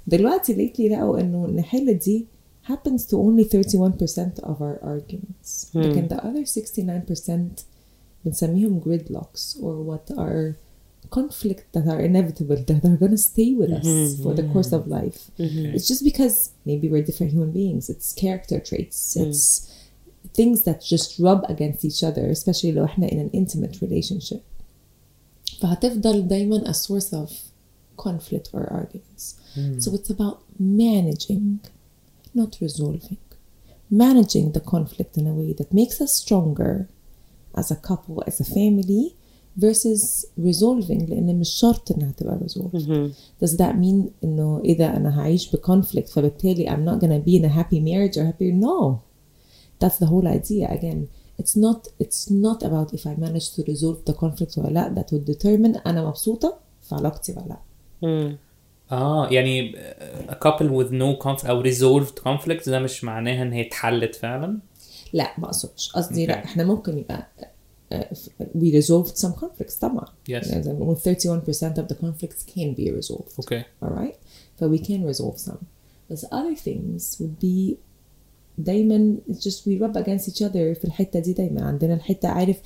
دلوقتي 0.07 0.55
lately 0.55 0.81
لقوا 0.93 1.21
انه 1.21 1.47
نحل 1.47 1.99
دي 1.99 2.27
happens 2.71 3.01
to 3.03 3.15
only 3.17 3.45
31% 3.45 4.43
of 4.43 4.57
our 4.61 4.85
arguments 4.85 5.67
لكن 5.77 6.09
the 6.09 6.21
other 6.21 6.45
69% 6.47 7.65
بنسميهم 8.25 8.81
gridlocks 8.81 9.57
or 9.61 9.91
what 9.91 10.15
are 10.17 10.55
conflict 11.19 11.65
that 11.77 11.87
are 11.93 12.01
inevitable 12.11 12.57
that 12.71 12.83
are 12.85 12.99
gonna 13.03 13.23
stay 13.31 13.51
with 13.61 13.71
us 13.81 13.89
for 14.23 14.33
the 14.39 14.45
course 14.55 14.73
of 14.79 14.83
life 14.99 15.19
it's 15.75 15.87
just 15.93 16.03
because 16.11 16.37
maybe 16.69 16.87
we're 16.93 17.07
different 17.11 17.31
human 17.37 17.51
beings 17.61 17.85
it's 17.93 18.09
character 18.25 18.59
traits 18.69 18.99
it's 19.25 19.43
things 20.39 20.63
that 20.63 20.81
just 20.95 21.19
rub 21.19 21.45
against 21.49 21.85
each 21.85 22.05
other 22.05 22.31
especially 22.31 22.73
لو 22.73 22.85
احنا 22.85 23.07
in 23.07 23.29
an 23.29 23.31
intimate 23.35 23.77
relationship 23.83 24.41
فهتفضل 25.61 26.29
دايما 26.29 26.65
a 26.65 26.75
source 26.75 27.13
of 27.13 27.31
conflict 27.97 28.49
or 28.55 28.73
arguments 28.73 29.35
so 29.79 29.91
it's 29.95 30.11
about 30.11 30.39
managing 30.59 31.59
not 32.35 32.53
resolving 32.63 33.19
managing 33.91 34.53
the 34.53 34.61
conflict 34.75 35.13
in 35.21 35.27
a 35.27 35.35
way 35.41 35.53
that 35.59 35.71
makes 35.81 35.97
us 36.01 36.13
stronger 36.23 36.89
as 37.61 37.71
a 37.71 37.77
couple 37.89 38.17
as 38.29 38.37
a 38.41 38.45
family 38.45 39.05
versus 39.57 40.27
resolving 40.39 41.09
لان 41.09 41.39
مش 41.41 41.49
شرط 41.49 41.93
انها 41.93 42.13
تبقى 42.13 42.39
resolved 42.39 42.77
does 43.45 43.53
that 43.57 43.75
mean 43.75 44.11
انه 44.25 44.61
اذا 44.65 44.97
انا 44.97 45.21
هعيش 45.21 45.57
بconflict 45.57 46.09
فبالتالي 46.13 46.67
I'm 46.71 46.85
not 46.91 47.01
gonna 47.05 47.25
be 47.29 47.37
in 47.37 47.45
a 47.45 47.49
happy 47.61 47.81
marriage 47.81 48.17
or 48.17 48.25
happy 48.25 48.53
no 48.53 48.99
that's 49.85 49.99
the 50.03 50.07
whole 50.07 50.27
idea 50.39 50.69
again 50.79 51.01
it's 51.43 51.55
not 51.57 51.81
it's 52.05 52.23
not 52.31 52.59
about 52.69 52.89
if 52.99 53.03
I 53.07 53.15
manage 53.27 53.49
to 53.57 53.61
resolve 53.73 53.99
the 54.11 54.15
conflict 54.23 54.59
ولا 54.59 54.69
لا 54.71 54.95
that 54.95 55.13
would 55.15 55.35
determine 55.37 55.87
انا 55.87 56.05
مبسوطة 56.09 56.59
في 56.83 56.95
علاقتي 56.95 57.33
ولا 57.33 57.47
لا 58.03 58.37
اه 58.93 59.29
يعني 59.29 59.73
a 60.29 60.35
couple 60.35 60.67
with 60.69 60.91
no 60.93 61.23
conflict 61.25 61.47
او 61.47 61.63
resolved 61.63 62.15
conflict 62.29 62.69
ده 62.71 62.79
مش 62.79 63.05
معناها 63.05 63.43
ان 63.43 63.53
هي 63.53 63.67
اتحلت 63.67 64.15
فعلا 64.15 64.59
لا 65.13 65.31
ما 65.39 65.45
اقصدش 65.47 65.93
قصدي 65.93 66.27
لا 66.27 66.35
Okay. 66.43 66.45
احنا 66.45 66.65
ممكن 66.65 66.99
يبقى 66.99 67.27
uh, 67.95 67.97
we 68.59 68.73
resolved 68.83 69.17
some 69.17 69.33
conflicts 69.41 69.79
طبعا 69.81 70.05
Yes. 70.05 70.11
يعني 70.29 70.63
زي 70.63 70.73
ما 70.73 70.79
بنقول 70.79 70.97
31% 70.97 71.01
of 71.77 71.93
the 71.93 71.97
conflicts 71.97 72.53
can 72.55 72.75
be 72.81 72.91
resolved 73.01 73.33
اوكي 73.39 73.63
all 73.85 73.89
right 73.89 74.17
but 74.61 74.67
we 74.67 74.79
can 74.85 75.05
resolve 75.15 75.39
some 75.49 75.59
But 76.13 76.19
other 76.39 76.57
things 76.67 77.03
would 77.21 77.37
be 77.47 77.77
دايما 78.59 79.17
it's 79.29 79.33
just 79.45 79.67
we 79.67 79.79
rub 79.83 79.97
against 79.97 80.29
each 80.29 80.43
other 80.43 80.75
في 80.79 80.85
الحتة 80.85 81.21
دي 81.21 81.33
دايما 81.33 81.63
عندنا 81.63 81.95
الحتة 81.95 82.29
عارف 82.29 82.57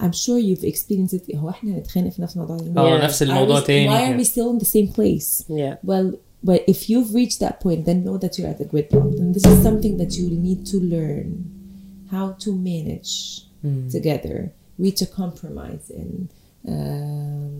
I'm 0.00 0.12
sure 0.12 0.38
you've 0.40 0.64
experienced 0.64 1.14
it 1.30 1.36
هو 1.36 1.48
احنا 1.50 1.70
هنتخانق 1.78 2.10
في 2.10 2.22
نفس 2.22 2.36
الموضوع 2.36 2.56
اه 2.76 2.98
Yeah. 3.00 3.04
نفس 3.04 3.22
الموضوع 3.22 3.60
Are 3.60 3.62
we- 3.62 3.66
تاني 3.66 3.88
Why 3.88 3.92
are 4.16 4.20
we 4.20 4.26
yeah. 4.26 4.30
still 4.30 4.50
in 4.56 4.64
the 4.64 4.70
same 4.70 4.88
place? 4.96 5.44
Yeah. 5.48 5.74
Well, 5.90 6.12
but 6.50 6.60
if 6.74 6.80
you've 6.90 7.12
reached 7.20 7.38
that 7.46 7.56
point, 7.64 7.80
then 7.88 7.98
know 8.06 8.16
that 8.24 8.32
you're 8.38 8.50
at 8.54 8.60
a 8.66 8.68
gridlock. 8.72 9.10
And 9.20 9.28
this 9.36 9.44
is 9.52 9.58
something 9.68 9.94
that 10.02 10.12
you 10.18 10.26
need 10.48 10.60
to 10.72 10.78
learn 10.94 11.28
how 12.14 12.26
to 12.44 12.50
manage 12.72 13.12
together, 13.96 14.36
reach 14.86 15.00
a 15.06 15.08
compromise 15.22 15.86
in. 16.02 16.10
Um, 16.74 17.52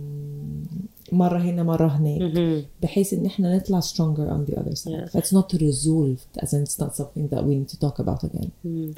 مرة 1.13 1.39
هنا 1.39 1.63
مرة 1.63 1.87
هناك 1.87 2.65
بحيث 2.83 3.13
ان 3.13 3.27
احنا 3.27 3.57
نطلع 3.57 3.81
stronger 3.81 4.29
on 4.29 4.51
the 4.51 4.57
other 4.57 4.75
side. 4.75 4.93
Yeah. 4.93 5.09
That's 5.13 5.33
not 5.33 5.53
resolved 5.53 6.33
as 6.43 6.53
in 6.53 6.63
it's 6.63 6.79
not 6.79 6.97
something 6.97 7.29
that 7.33 7.45
we 7.45 7.53
need 7.59 7.69
to 7.75 7.79
talk 7.79 7.99
about 7.99 8.21
again. 8.25 8.51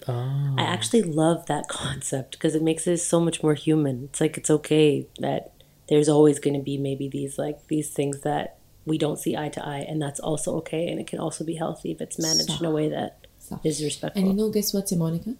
Ah. 0.08 0.54
I 0.62 0.64
actually 0.74 1.02
love 1.02 1.46
that 1.52 1.64
concept 1.68 2.30
because 2.36 2.54
it 2.58 2.62
makes 2.70 2.86
it 2.86 2.98
so 3.12 3.18
much 3.26 3.42
more 3.44 3.56
human. 3.68 3.96
It's 4.08 4.20
like 4.24 4.34
it's 4.40 4.52
okay 4.58 4.90
that 5.26 5.42
there's 5.88 6.08
always 6.16 6.38
going 6.44 6.56
to 6.60 6.64
be 6.70 6.76
maybe 6.88 7.06
these 7.16 7.32
like 7.44 7.58
these 7.72 7.88
things 7.98 8.16
that 8.28 8.46
we 8.90 8.96
don't 9.04 9.18
see 9.24 9.32
eye 9.42 9.52
to 9.56 9.62
eye, 9.74 9.84
and 9.90 9.96
that's 10.04 10.20
also 10.28 10.48
okay, 10.60 10.84
and 10.90 10.96
it 11.02 11.06
can 11.12 11.20
also 11.26 11.42
be 11.44 11.56
healthy 11.64 11.88
if 11.94 11.98
it's 12.04 12.18
managed 12.28 12.54
in 12.60 12.66
a 12.70 12.74
way 12.78 12.86
that 12.96 13.10
صح. 13.48 13.58
is 13.64 13.76
respectful. 13.82 14.20
And 14.20 14.30
you 14.30 14.36
know, 14.40 14.48
guess 14.56 14.68
what, 14.74 14.86
Monica? 15.04 15.32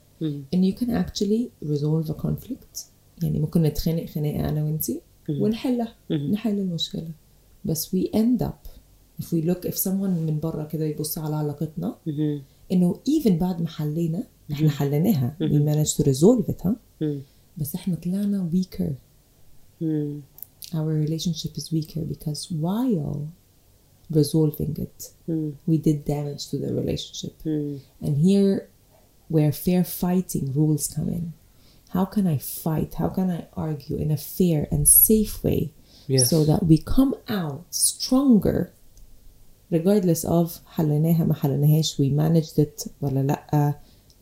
And 0.55 0.65
you 0.69 0.75
can 0.81 0.91
actually 1.03 1.43
resolve 1.73 2.11
a 2.11 2.15
conflict. 2.15 2.87
يعني 3.23 3.41
ممكن 3.41 3.63
نتخانق 3.63 4.07
خناقة 4.07 4.49
أنا 4.49 4.65
وأنتي 4.65 5.01
ونحلها 5.40 5.96
نحل 6.12 6.60
المشكلة. 6.60 7.12
بس 7.66 7.96
we 7.96 8.00
end 8.00 8.42
up 8.42 8.68
if 9.22 9.26
we 9.26 9.42
look 9.50 9.66
if 9.70 9.76
someone 9.76 10.18
من 10.28 10.40
بره 10.44 10.64
كده 10.64 10.86
يبص 10.86 11.18
على 11.18 11.36
علاقتنا 11.36 11.96
إنه 12.72 13.00
even 13.10 13.32
بعد 13.32 13.62
ما 13.62 13.68
حلينا 13.68 14.24
إحنا 14.52 14.70
حليناها 14.70 15.36
we 15.42 15.44
managed 15.44 15.98
to 15.98 16.04
resolve 16.04 16.52
it 16.52 16.66
ها 16.66 16.76
بس 17.58 17.76
إحنا 17.76 17.96
طلعنا 17.96 18.50
weaker. 18.54 18.92
Our 20.74 20.94
relationship 21.06 21.54
is 21.58 21.66
weaker 21.78 22.04
because 22.14 22.42
while 22.66 23.20
resolving 24.20 24.74
it, 24.88 25.00
we 25.70 25.78
did 25.88 25.98
damage 26.16 26.44
to 26.52 26.56
the 26.64 26.72
relationship. 26.82 27.36
And 28.06 28.14
here, 28.28 28.56
where 29.36 29.52
fair 29.66 29.84
fighting 30.02 30.46
rules 30.60 30.84
come 30.96 31.10
in. 31.18 31.26
How 31.95 32.05
can 32.05 32.27
I 32.27 32.39
fight? 32.65 32.91
How 33.03 33.09
can 33.17 33.29
I 33.31 33.43
argue 33.67 33.97
in 34.05 34.11
a 34.11 34.17
fair 34.39 34.61
and 34.73 34.83
safe 35.09 35.35
way 35.45 35.63
Yes. 36.09 36.31
so 36.31 36.39
that 36.51 36.61
we 36.71 36.77
come 36.97 37.13
out 37.41 37.63
stronger 37.71 38.61
regardless 39.71 40.25
of 40.25 40.47
حليناها 40.67 41.25
ما 41.25 41.35
حليناهاش 41.35 41.95
we 42.01 42.05
managed 42.05 42.59
it 42.65 42.89
ولا 43.01 43.21
لأ 43.23 43.75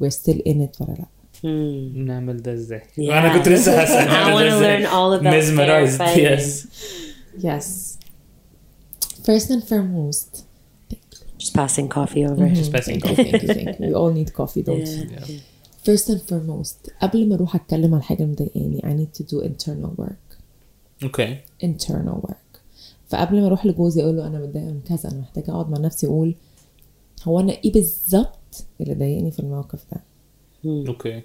we're 0.03 0.11
still 0.15 0.41
in 0.47 0.61
it 0.69 0.81
ولا 0.81 0.95
لأ 0.99 1.07
نعمل 1.95 2.43
ده 2.43 2.53
ازاي؟ 2.55 2.81
Yeah. 2.81 3.01
انا 3.11 3.37
كنت 3.37 3.49
لسه 3.49 3.83
هسأل 3.83 4.09
I 4.09 4.11
نعمل 4.13 4.35
wanna 4.35 4.51
ده 4.53 4.57
ازاي؟ 4.59 4.87
learn 4.87 4.89
all 4.91 5.21
about 5.21 5.35
Mesmerized, 5.35 5.99
fair 5.99 6.39
fighting. 6.39 6.41
yes. 6.41 6.67
yes 7.45 7.99
first 9.27 9.51
and 9.51 9.63
foremost 9.69 10.45
Just 11.39 11.55
passing 11.63 11.89
coffee 11.99 12.25
over. 12.31 12.45
Just 12.61 12.73
passing 12.77 12.99
thank 13.01 13.19
you, 13.19 13.25
thank 13.33 13.43
you, 13.43 13.49
thank 13.59 13.79
you. 13.81 13.87
we 13.89 13.93
all 14.01 14.11
need 14.19 14.31
coffee 14.41 14.63
don't 14.69 14.89
we? 14.89 15.09
Yeah. 15.15 15.41
first 15.87 16.07
and 16.09 16.21
foremost 16.31 16.91
قبل 17.03 17.29
ما 17.29 17.35
اروح 17.35 17.55
اتكلم 17.57 17.95
على 17.95 18.03
حاجه 18.03 18.25
مضايقاني 18.25 18.81
I 18.81 18.85
need 19.01 19.21
to 19.21 19.25
do 19.27 19.43
internal 19.45 20.03
work 20.05 20.37
اوكي 21.03 21.39
internal 21.65 22.21
work 22.29 22.59
فقبل 23.09 23.41
ما 23.41 23.47
اروح 23.47 23.67
لجوزي 23.67 24.03
اقول 24.03 24.17
له 24.17 24.27
انا 24.27 24.39
متضايقه 24.39 24.71
من 24.73 24.81
كذا 24.81 25.11
انا 25.11 25.21
محتاجه 25.21 25.51
اقعد 25.51 25.71
مع 25.71 25.79
نفسي 25.79 26.07
اقول 26.07 26.35
هو 27.23 27.41
انا 27.41 27.53
ايه 27.53 27.73
بالظبط 27.73 28.65
اللي 28.81 28.95
ضايقني 28.95 29.31
في 29.31 29.39
الموقف 29.41 29.85
ده 29.93 30.01
اوكي 30.67 31.23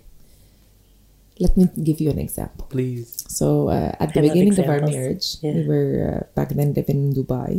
let 1.44 1.52
me 1.62 1.64
give 1.84 2.00
you 2.02 2.12
an 2.14 2.20
example 2.28 2.64
بليز 2.74 3.16
so 3.28 3.70
uh, 3.70 4.04
at 4.04 4.08
the 4.08 4.20
I 4.20 4.24
love 4.24 4.34
beginning 4.34 4.54
of 4.54 4.66
our 4.66 4.80
examples. 4.80 4.96
marriage 4.96 5.28
Yeah. 5.44 5.54
we 5.58 5.62
were 5.72 5.92
uh, 6.10 6.24
back 6.38 6.50
then 6.58 6.70
living 6.78 7.00
in 7.06 7.12
Dubai 7.20 7.54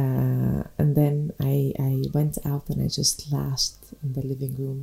uh, 0.00 0.60
and 0.80 0.90
then 1.00 1.16
I 1.54 1.56
I 1.90 1.92
went 2.16 2.34
out 2.50 2.64
and 2.70 2.78
I 2.86 2.88
just 3.00 3.16
lashed 3.34 3.80
in 4.02 4.08
the 4.16 4.24
living 4.32 4.54
room 4.62 4.80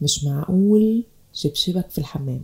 مش 0.00 0.24
معقول 0.24 1.02
شبشبك 1.32 1.90
في 1.90 1.98
الحمام. 1.98 2.40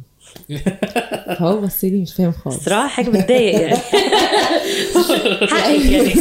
هو 1.42 1.61
بص 1.61 1.84
لي 1.84 2.00
مش 2.02 2.14
فاهم 2.14 2.32
خالص. 2.32 2.64
صراحة 2.64 2.88
حاجة 2.88 3.11
بتضايق 3.11 3.61
يعني. 3.61 3.76
حقك 5.52 5.84
يعني. 5.92 6.12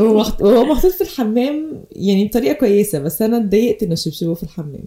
هو 0.00 0.18
محط- 0.18 0.42
هو 0.42 0.64
محطوط 0.64 0.92
في 0.92 1.00
الحمام 1.00 1.84
يعني 1.92 2.24
بطريقة 2.28 2.52
كويسة 2.52 2.98
بس 2.98 3.22
أنا 3.22 3.36
اتضايقت 3.36 3.82
إنه 3.82 3.94
شبشبه 3.94 4.34
في 4.34 4.42
الحمام. 4.42 4.84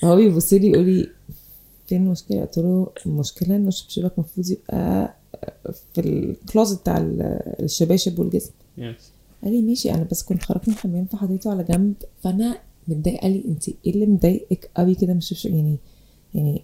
فهو 0.00 0.16
بيبص 0.16 0.52
لي 0.52 0.66
يقول 0.68 0.84
لي 0.86 1.08
فين 1.88 2.06
المشكلة؟ 2.06 2.40
قلت 2.40 2.58
له 2.58 2.86
المشكلة 3.06 3.56
إنه 3.56 3.70
شبشبك 3.70 4.12
المفروض 4.18 4.50
يبقى 4.50 5.14
في 5.94 6.00
الكلوزت 6.00 6.80
بتاع 6.80 6.96
ال- 6.98 7.40
الشباشب 7.62 8.18
والجسم. 8.18 8.50
قال 9.44 9.52
لي 9.52 9.62
ماشي 9.62 9.90
أنا 9.94 10.06
بس 10.10 10.22
كنت 10.22 10.42
خرجت 10.42 10.68
من 10.68 10.74
الحمام 10.74 11.06
فحطيته 11.12 11.50
على 11.50 11.64
جنب 11.64 11.94
فأنا 12.22 12.58
متضايقة 12.88 13.20
قال 13.20 13.32
لي 13.32 13.44
انت 13.48 13.68
إيه 13.68 13.92
اللي 13.94 14.06
مضايقك 14.06 14.70
قوي 14.76 14.94
كده؟ 14.94 15.12
من 15.12 15.18
الشبشب 15.18 15.54
يعني 15.54 15.76
يعني 16.34 16.62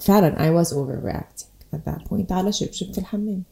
فعلا 0.00 0.36
I 0.36 0.64
was 0.64 0.68
overreacting 0.70 1.76
at 1.76 1.90
that 1.90 2.08
point 2.08 2.32
على 2.32 2.52
شبشب 2.52 2.92
في 2.92 2.98
الحمام. 2.98 3.42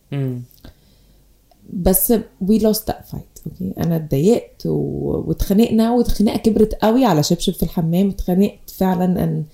بس 1.72 2.12
we 2.44 2.58
lost 2.60 2.82
that 2.90 3.12
fight 3.12 3.44
أوكي 3.46 3.72
أنا 3.78 3.96
اتضايقت 3.96 4.66
واتخانقنا 4.66 5.92
والخناقة 5.92 6.36
كبرت 6.36 6.74
قوي 6.74 7.04
على 7.04 7.22
شبشب 7.22 7.52
في 7.52 7.62
الحمام 7.62 8.08
اتخانقت 8.08 8.70
فعلا 8.70 9.24
ان 9.24 9.44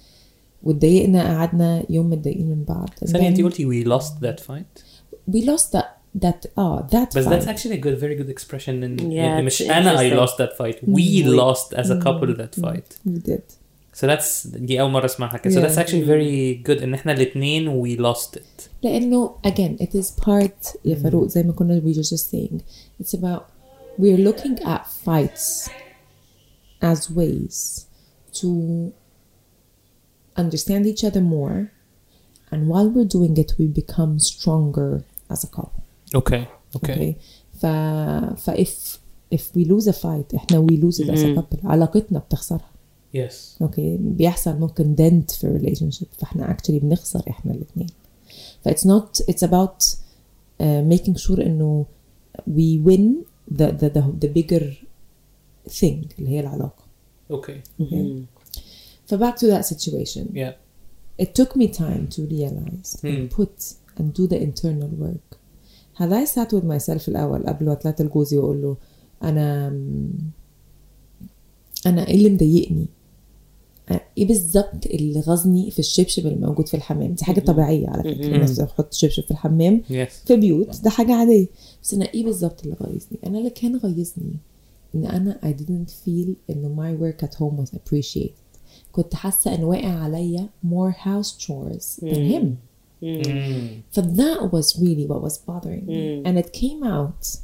واتضايقنا 0.62 1.22
قعدنا 1.36 1.82
يوم 1.90 2.10
متضايقين 2.10 2.46
من 2.46 2.64
بعض. 2.64 2.88
ثانية 3.06 3.28
انت 3.28 3.40
قلتي 3.40 3.64
we 3.84 3.86
lost 3.86 4.12
that 4.22 4.40
fight 4.44 4.82
we 5.32 5.38
lost 5.44 5.78
that 5.78 5.86
that 6.19 6.45
اه 6.57 6.87
that 6.91 7.17
بس 7.17 7.25
that's 7.27 7.45
fight 7.45 7.47
actually 7.49 7.77
a 7.79 7.83
good 7.85 7.99
very 7.99 8.15
good 8.21 8.29
expression 8.29 8.83
in 8.83 8.99
Yeah, 8.99 9.41
مش 9.41 9.63
it's 9.63 9.69
انا 9.71 9.97
I 9.97 10.03
interesting. 10.03 10.19
lost 10.27 10.37
that 10.37 10.57
fight 10.57 10.87
we 10.87 11.23
lost 11.23 11.77
as 11.79 11.89
a 11.89 11.99
couple 12.05 12.35
that 12.41 12.61
fight 12.65 13.09
we 13.09 13.19
did 13.29 13.41
so 13.99 14.07
that's 14.07 14.47
دي 14.47 14.81
أول 14.81 14.91
مرة 14.91 15.05
أسمعها 15.05 15.37
كده 15.37 15.53
so 15.53 15.57
Yeah. 15.57 15.67
that's 15.69 15.77
actually 15.87 16.05
very 16.07 16.63
good 16.69 16.83
إن 16.83 16.93
احنا 16.93 17.11
الاتنين 17.11 17.83
we 17.83 17.99
lost 17.99 18.35
it 18.37 18.69
لانه 18.83 19.35
again 19.47 19.81
it 19.83 19.99
is 20.01 20.23
part 20.25 20.77
يا 20.85 20.95
فاروق 20.95 21.27
زي 21.27 21.43
ما 21.43 21.53
كنا 21.53 21.81
we 21.81 21.95
were 21.97 22.01
just 22.03 22.29
saying 22.31 22.59
it's 23.03 23.13
about 23.19 23.41
we're 23.99 24.29
looking 24.29 24.59
at 24.65 24.81
fights 25.05 25.69
as 26.91 26.99
ways 27.19 27.85
to 28.41 28.47
understand 30.37 30.85
each 30.85 31.03
other 31.03 31.21
more 31.21 31.71
and 32.51 32.67
while 32.69 32.89
we're 32.95 33.11
doing 33.17 33.35
it 33.43 33.51
we 33.59 33.65
become 33.67 34.19
stronger 34.19 34.91
as 35.33 35.43
a 35.43 35.47
couple 35.47 35.81
okay 36.15 36.43
okay 36.75 36.95
okay 36.95 37.13
ف 37.59 37.65
ف 38.35 38.49
if 38.49 38.97
if 39.35 39.41
we 39.55 39.65
lose 39.65 39.87
a 39.87 39.93
fight 39.93 40.35
احنا 40.35 40.67
we 40.67 40.73
lose 40.73 40.99
it 40.99 41.09
as 41.09 41.19
a 41.19 41.39
couple 41.39 41.65
علاقتنا 41.65 42.19
بتخسرها 42.19 42.69
yes 43.17 43.61
اوكي 43.61 43.97
بيحصل 43.97 44.59
ممكن 44.59 44.95
dent 44.95 45.35
في 45.35 45.59
relationship 45.59 46.19
فاحنا 46.19 46.57
actually 46.57 46.71
بنخسر 46.81 47.23
احنا 47.29 47.53
الاثنين 47.53 47.87
ف 48.61 48.69
it's 48.69 48.87
not 48.87 49.25
it's 49.31 49.47
about 49.47 49.95
uh, 50.61 50.93
making 50.93 51.15
sure 51.27 51.39
انه 51.39 51.85
we 52.49 52.79
win 52.87 53.25
the 53.57 53.67
the 53.71 53.89
the, 53.89 54.25
the 54.25 54.29
bigger 54.39 54.63
thing 55.69 56.19
اللي 56.19 56.29
هي 56.29 56.39
العلاقة 56.39 56.83
okay 57.31 57.81
okay 57.81 58.05
ف 59.05 59.13
back 59.15 59.35
to 59.35 59.45
that 59.47 59.65
situation 59.73 60.25
yeah 60.33 60.53
it 61.21 61.29
took 61.41 61.55
me 61.55 61.67
time 61.67 62.07
to 62.15 62.21
realize 62.35 62.89
and 63.03 63.29
put 63.37 63.55
and 63.97 64.13
do 64.19 64.27
the 64.27 64.39
internal 64.49 64.91
work 65.05 65.37
Had 66.00 66.12
I 66.12 66.24
sat 66.34 66.52
with 66.52 66.64
myself 66.64 67.08
الأول 67.08 67.42
قبل 67.46 67.66
ما 67.66 67.74
طلعت 67.74 68.02
لجوزي 68.02 68.38
وأقول 68.38 68.62
له 68.62 68.76
أنا 69.22 69.68
أنا 71.86 72.08
إيه 72.08 72.14
اللي 72.14 72.30
مضايقني؟ 72.30 72.86
إيه 74.18 74.26
بالظبط 74.26 74.86
اللي 74.86 75.20
غزني 75.20 75.70
في 75.70 75.78
الشبشب 75.78 76.26
اللي 76.26 76.46
موجود 76.46 76.68
في 76.68 76.74
الحمام؟ 76.76 77.12
دي 77.14 77.24
حاجة 77.24 77.40
طبيعية 77.40 77.88
على 77.88 78.02
فكرة. 78.02 78.26
الناس 78.26 78.60
بتحط 78.60 78.92
شبشب 78.92 79.22
في 79.22 79.30
الحمام 79.30 79.82
yes. 79.90 80.26
في 80.26 80.36
بيوت 80.36 80.80
ده 80.84 80.90
حاجة 80.90 81.14
عادية. 81.14 81.46
بس 81.82 81.94
أنا 81.94 82.04
إيه 82.14 82.24
بالظبط 82.24 82.62
اللي 82.64 82.76
غيظني؟ 82.80 83.18
أنا 83.26 83.38
اللي 83.38 83.50
كان 83.50 83.76
غيظني 83.76 84.36
إن 84.94 85.04
أنا 85.04 85.38
I 85.42 85.60
didn't 85.62 85.90
feel 86.06 86.28
إنه 86.50 86.76
my 86.76 87.00
work 87.02 87.26
at 87.26 87.34
home 87.34 87.64
was 87.64 87.70
appreciated. 87.74 88.30
كنت 88.92 89.14
حاسة 89.14 89.54
إن 89.54 89.64
واقع 89.64 89.98
عليا 89.98 90.48
more 90.66 90.92
house 90.92 91.30
chores 91.46 92.00
than 92.04 92.32
him. 92.32 92.46
ف 93.91 93.99
that 93.99 94.51
was 94.51 94.79
really 94.79 95.05
what 95.07 95.21
was 95.21 95.37
bothering 95.47 95.85
me 95.85 96.23
and 96.25 96.37
it 96.37 96.51
came 96.53 96.83
out 96.83 97.37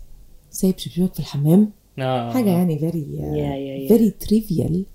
سايب 0.51 0.77
شبشبك 0.77 1.13
في 1.13 1.19
الحمام 1.19 1.71
آه. 1.99 2.31
حاجة 2.33 2.49
يعني 2.49 2.79
very 2.79 3.19
uh, 3.19 3.35
Yeah, 3.35 3.55
yeah, 3.55 3.89
yeah. 3.89 3.97
very 3.97 4.11
trivial 4.27 4.85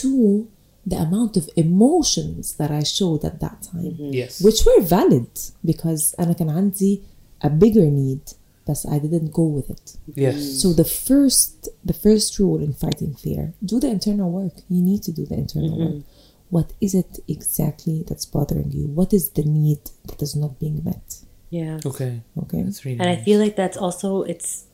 to 0.00 0.46
the 0.90 0.96
amount 0.96 1.36
of 1.36 1.44
emotions 1.56 2.54
that 2.58 2.70
I 2.70 2.82
showed 2.98 3.22
at 3.24 3.36
that 3.44 3.58
time 3.72 3.94
yes 4.20 4.42
which 4.42 4.60
were 4.66 4.82
valid 4.82 5.30
because 5.66 6.14
أنا 6.20 6.32
كان 6.32 6.48
عندي 6.48 7.00
a 7.44 7.48
bigger 7.48 7.90
need 7.90 8.34
but 8.70 8.78
I 8.94 8.98
didn't 8.98 9.32
go 9.32 9.46
with 9.56 9.68
it. 9.76 9.86
Yes. 10.14 10.36
So 10.62 10.72
the 10.80 10.88
first 11.08 11.68
the 11.90 11.96
first 12.04 12.38
rule 12.38 12.58
in 12.66 12.72
fighting 12.84 13.14
fear, 13.24 13.42
do 13.70 13.76
the 13.84 13.90
internal 13.96 14.30
work. 14.40 14.56
You 14.74 14.80
need 14.90 15.02
to 15.08 15.12
do 15.18 15.22
the 15.30 15.36
internal 15.44 15.76
work. 15.84 16.02
what 16.49 16.73
is 16.79 16.93
it 16.93 17.19
exactly 17.27 18.03
that's 18.07 18.25
bothering 18.25 18.71
you? 18.71 18.87
What 18.87 19.13
is 19.13 19.31
the 19.31 19.43
need 19.43 19.79
that 20.07 20.21
is 20.21 20.35
not 20.35 20.59
being 20.59 20.83
met? 20.83 21.19
Yeah. 21.49 21.79
Okay. 21.85 22.21
Okay. 22.43 22.57
Really 22.57 22.99
and 22.99 23.09
nice. 23.09 23.19
i 23.19 23.23
feel 23.23 23.39
like 23.39 23.55
that's 23.55 23.77
also 23.77 24.23
it's 24.23 24.65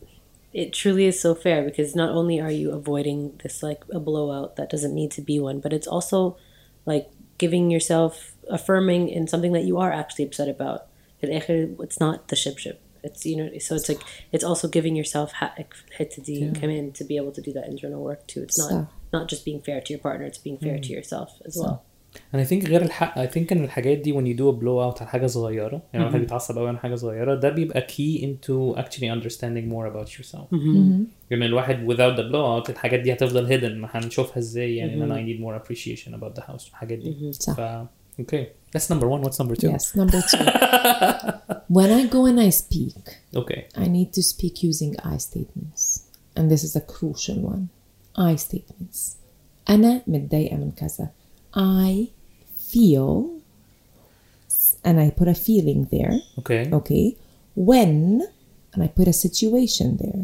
it 0.54 0.74
truly 0.74 1.06
is 1.06 1.20
so 1.20 1.34
fair 1.34 1.64
because 1.64 1.96
not 1.96 2.10
only 2.10 2.42
are 2.42 2.52
you 2.52 2.72
avoiding 2.72 3.40
this 3.42 3.64
like 3.64 3.84
a 3.92 4.00
blowout 4.00 4.58
that 4.58 4.70
doesn't 4.70 4.94
need 4.94 5.12
to 5.12 5.22
be 5.22 5.40
one 5.40 5.60
but 5.60 5.72
it's 5.72 5.88
also 5.88 6.38
like 6.86 7.10
giving 7.38 7.72
yourself 7.72 8.34
affirming 8.50 9.10
in 9.10 9.28
something 9.28 9.54
that 9.54 9.64
you 9.64 9.78
are 9.78 9.92
actually 9.92 10.26
upset 10.26 10.48
about. 10.48 10.88
It's 11.22 12.00
not 12.00 12.28
the 12.28 12.36
ship 12.36 12.58
ship. 12.58 12.82
It's 13.04 13.26
you 13.26 13.36
know 13.38 13.58
so 13.58 13.76
it's 13.76 13.90
like 13.90 14.02
it's 14.32 14.44
also 14.44 14.68
giving 14.68 14.96
yourself 14.96 15.32
ha- 15.34 15.56
come 15.98 16.70
in 16.70 16.92
to 16.94 17.04
be 17.04 17.18
able 17.18 17.32
to 17.32 17.42
do 17.42 17.52
that 17.54 17.68
internal 17.68 18.04
work 18.04 18.28
too. 18.28 18.44
It's 18.44 18.60
not 18.60 18.92
not 19.13 19.25
just 19.33 19.45
being 19.45 19.61
fair 19.67 19.81
to 19.81 19.89
your 19.95 20.03
partner, 20.07 20.27
it's 20.31 20.43
being 20.47 20.59
fair 20.67 20.79
to 20.87 20.91
yourself 20.97 21.31
as 21.49 21.57
well. 21.63 21.77
انا 22.35 22.45
ثينك 22.45 22.65
غير 22.69 22.83
الحق 22.83 23.27
I 23.27 23.31
think 23.33 23.53
ان 23.53 23.65
الحاجات 23.65 23.99
دي 23.99 24.13
when 24.15 24.25
you 24.25 24.39
do 24.39 24.57
a 24.57 24.61
blow 24.63 24.79
out 24.95 25.01
على 25.03 25.11
حاجه 25.11 25.27
صغيره 25.27 25.83
يعني 25.93 26.05
الواحد 26.07 26.21
بيتعصب 26.21 26.59
قوي 26.59 26.69
على 26.69 26.79
حاجه 26.79 26.95
صغيره 26.95 27.35
ده 27.35 27.49
بيبقى 27.51 27.87
key 27.91 28.21
into 28.23 28.79
actually 28.79 29.11
understanding 29.21 29.69
more 29.73 29.87
about 29.93 30.09
yourself 30.19 30.53
يعني 31.31 31.47
الواحد 31.47 31.87
without 31.93 32.17
the 32.19 32.23
blow 32.33 32.65
out 32.67 32.71
الحاجات 32.71 33.01
دي 33.01 33.13
هتفضل 33.13 33.47
hidden 33.61 33.73
ما 33.73 33.89
هنشوفها 33.93 34.39
ازاي 34.39 34.77
يعني 34.77 34.95
ان 34.95 35.03
انا 35.03 35.17
I 35.17 35.19
need 35.29 35.41
more 35.41 35.63
appreciation 35.65 36.09
about 36.09 36.41
the 36.41 36.45
house 36.47 36.69
الحاجات 36.69 36.99
دي 36.99 37.33
صح. 37.33 37.53
ف 37.57 37.87
okay 38.23 38.45
that's 38.77 38.89
number 38.95 39.07
one 39.15 39.23
what's 39.27 39.39
number 39.43 39.57
two 39.61 39.71
Yes. 39.71 39.97
Number 39.97 40.21
two. 40.31 40.45
when 41.79 41.91
I 42.01 42.03
go 42.17 42.21
and 42.31 42.39
I 42.41 42.51
speak, 42.63 42.97
okay 43.41 43.61
I 43.85 43.87
need 43.97 44.11
to 44.19 44.23
speak 44.33 44.55
using 44.71 44.93
I 45.13 45.17
statements. 45.31 45.83
And 46.39 46.45
this 46.53 46.63
is 46.69 46.73
a 46.83 46.85
crucial 46.95 47.39
one. 47.55 47.63
I 48.18 48.36
statements. 48.38 49.16
أنا 49.70 50.02
متضايقة 50.08 50.56
من 50.58 50.72
كذا. 50.72 51.10
I 51.58 52.08
feel 52.74 53.24
and 54.86 54.98
I 55.00 55.10
put 55.22 55.28
a 55.28 55.36
feeling 55.36 55.88
there. 55.94 56.14
okay 56.40 56.70
Okay. 56.74 57.16
When 57.56 58.22
and 58.74 58.84
I 58.84 58.88
put 58.88 59.08
a 59.08 59.14
situation 59.14 59.98
there. 59.98 60.24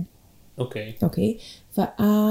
okay 0.59 0.95
Okay. 1.03 1.31
ف 1.71 1.81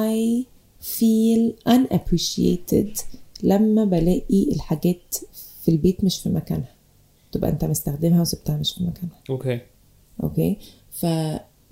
I 0.08 0.46
feel 0.82 1.52
unappreciated 1.74 3.00
لما 3.42 3.84
بلاقي 3.84 4.52
الحاجات 4.52 5.14
في 5.62 5.70
البيت 5.70 6.04
مش 6.04 6.18
في 6.20 6.28
مكانها. 6.28 6.74
تبقى 7.32 7.50
انت 7.50 7.64
مستخدمها 7.64 8.20
وسبتها 8.20 8.56
مش 8.56 8.72
في 8.74 8.84
مكانها. 8.84 9.20
okay 9.30 9.60
Okay. 10.22 10.54
ف 10.90 11.06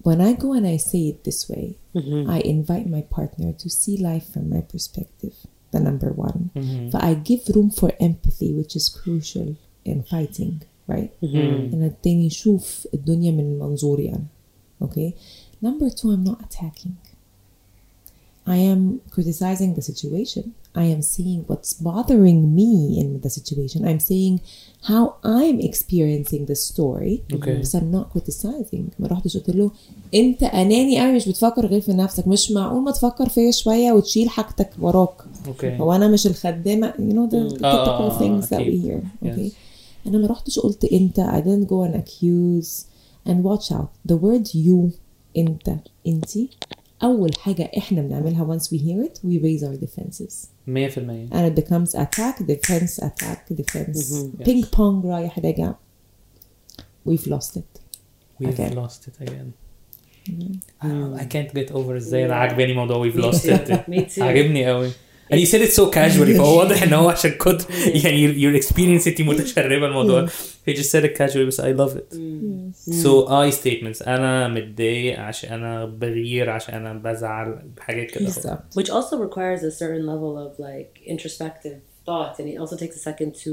when 0.03 0.21
I 0.21 0.33
go 0.33 0.53
and 0.53 0.65
I 0.65 0.77
say 0.77 1.09
it 1.09 1.23
this 1.23 1.49
way, 1.49 1.77
I 1.95 2.39
invite 2.55 2.87
my 2.89 3.01
partner 3.01 3.53
to 3.53 3.69
see 3.69 3.97
life 3.97 4.33
from 4.33 4.49
my 4.49 4.61
perspective. 4.61 5.35
The 5.71 5.79
number 5.79 6.11
one. 6.11 6.49
But 6.91 7.03
I 7.03 7.13
give 7.13 7.41
room 7.55 7.69
for 7.69 7.91
empathy, 7.99 8.51
which 8.53 8.75
is 8.75 8.89
crucial 8.89 9.55
in 9.85 10.01
fighting, 10.03 10.63
right? 10.87 11.11
And 11.21 11.83
التاني 11.83 12.25
يشوف 12.25 12.87
الدنيا 12.93 13.31
من 13.31 13.59
منظوري 13.59 14.09
أنا. 14.09 14.25
Okay. 14.81 15.13
Number 15.61 15.89
two, 15.89 16.09
I'm 16.11 16.23
not 16.23 16.41
attacking. 16.41 16.97
I 18.47 18.57
am 18.73 18.81
criticizing 19.15 19.71
the 19.77 19.83
situation. 19.91 20.43
I 20.83 20.85
am 20.95 21.01
seeing 21.13 21.39
what's 21.49 21.71
bothering 21.87 22.39
me 22.59 22.71
in 23.01 23.09
the 23.23 23.29
situation. 23.37 23.79
I'm 23.89 24.01
saying 24.11 24.35
how 24.89 25.03
I'm 25.23 25.57
experiencing 25.69 26.43
the 26.51 26.55
story. 26.55 27.15
Okay. 27.33 27.59
بس 27.61 27.75
I'm 27.75 27.91
not 27.91 28.07
criticizing. 28.17 28.83
ما 28.99 29.07
رحتش 29.07 29.37
قلت 29.37 29.49
له 29.49 29.71
انت 30.15 30.43
اناني 30.43 31.01
قوي 31.01 31.15
مش 31.15 31.29
بتفكر 31.29 31.65
غير 31.65 31.81
في 31.81 31.93
نفسك 31.93 32.27
مش 32.27 32.51
معقول 32.51 32.83
ما 32.83 32.91
تفكر 32.91 33.29
فيا 33.29 33.51
شويه 33.51 33.91
وتشيل 33.91 34.29
حاجتك 34.29 34.69
وراك. 34.81 35.21
okay 35.47 35.65
هو 35.65 35.93
انا 35.93 36.07
مش 36.07 36.27
الخدامه 36.27 36.91
you 36.91 37.13
know 37.13 37.31
the, 37.31 37.57
the 37.59 37.63
آه، 37.63 37.85
typical 37.85 38.11
آه، 38.13 38.19
things 38.19 38.43
that 38.45 38.49
we 38.49 38.61
أكيد. 38.61 38.83
hear. 38.83 39.25
Okay. 39.27 39.49
Yes. 39.51 40.07
انا 40.07 40.17
ما 40.17 40.27
رحتش 40.27 40.59
قلت 40.59 40.85
انت 40.85 41.19
I 41.19 41.41
didn't 41.45 41.69
go 41.69 41.91
and 41.91 41.95
accuse 42.01 42.85
and 43.29 43.43
watch 43.43 43.71
out 43.75 44.11
the 44.11 44.15
word 44.15 44.47
you 44.55 44.91
انت 45.37 45.75
انتي 46.07 46.49
اول 47.03 47.35
حاجه 47.39 47.71
احنا 47.77 48.01
بنعملها 48.01 48.57
once 48.57 48.63
we 48.63 48.77
hear 48.77 49.09
it 49.09 49.17
we 49.25 49.41
raise 49.43 49.63
our 49.63 49.85
defenses 49.85 50.33
100% 50.67 51.33
and 51.33 51.45
it 51.51 51.55
becomes 51.63 51.95
attack 51.95 52.39
defense 52.43 52.99
attack 53.03 53.53
defense 53.53 54.13
Yes. 54.13 54.47
ping 54.47 54.63
pong 54.75 55.05
رايح 55.05 55.39
راجع 55.39 55.73
we've 57.09 57.27
lost 57.27 57.55
it 57.57 57.79
we've 58.41 58.59
Okay. 58.59 58.75
lost 58.75 59.07
it 59.07 59.27
again 59.27 59.49
I, 60.81 60.87
I 61.23 61.25
can't 61.25 61.53
get 61.53 61.71
over 61.71 61.89
ازاي 61.95 62.25
انا 62.25 62.35
عاجباني 62.35 62.73
موضوع 62.73 63.09
we've 63.11 63.15
lost 63.15 63.43
it 63.45 63.69
Me 63.71 64.15
too. 64.15 64.21
عاجبني 64.21 64.65
قوي 64.65 64.91
and 65.31 65.39
you 65.39 65.45
said 65.45 65.61
it 65.61 65.73
so 65.73 65.85
casually 65.91 66.37
فهو 66.37 66.57
واضح 66.59 66.83
ان 66.83 66.93
هو 66.93 67.09
عشان 67.09 67.31
كنت 67.31 67.61
يعني 67.85 68.33
your 68.33 68.63
experience 68.63 69.07
انت 69.07 69.21
متشربه 69.21 69.85
الموضوع 69.85 70.27
he 70.69 70.71
just 70.73 70.89
said 70.91 71.03
it 71.03 71.17
casually 71.17 71.37
بس 71.47 71.61
I 71.61 71.73
love 71.73 71.91
it 71.97 72.15
so 73.03 73.27
I 73.27 73.55
statements 73.61 74.07
انا 74.07 74.47
متضايق 74.47 75.19
عشان 75.19 75.53
انا 75.53 75.85
بغير 75.85 76.49
عشان 76.49 76.73
انا 76.73 76.93
بزعل 76.93 77.59
حاجات 77.79 78.11
كده 78.11 78.25
بالظبط 78.25 78.79
which 78.79 78.89
also 78.89 79.15
requires 79.15 79.61
a 79.61 79.71
certain 79.79 80.05
level 80.05 80.37
of 80.45 80.59
like 80.59 81.09
introspective 81.13 81.79
thought 82.07 82.39
and 82.39 82.47
it 82.53 82.57
also 82.61 82.75
takes 82.83 82.95
a 82.95 83.03
second 83.09 83.29
to 83.43 83.51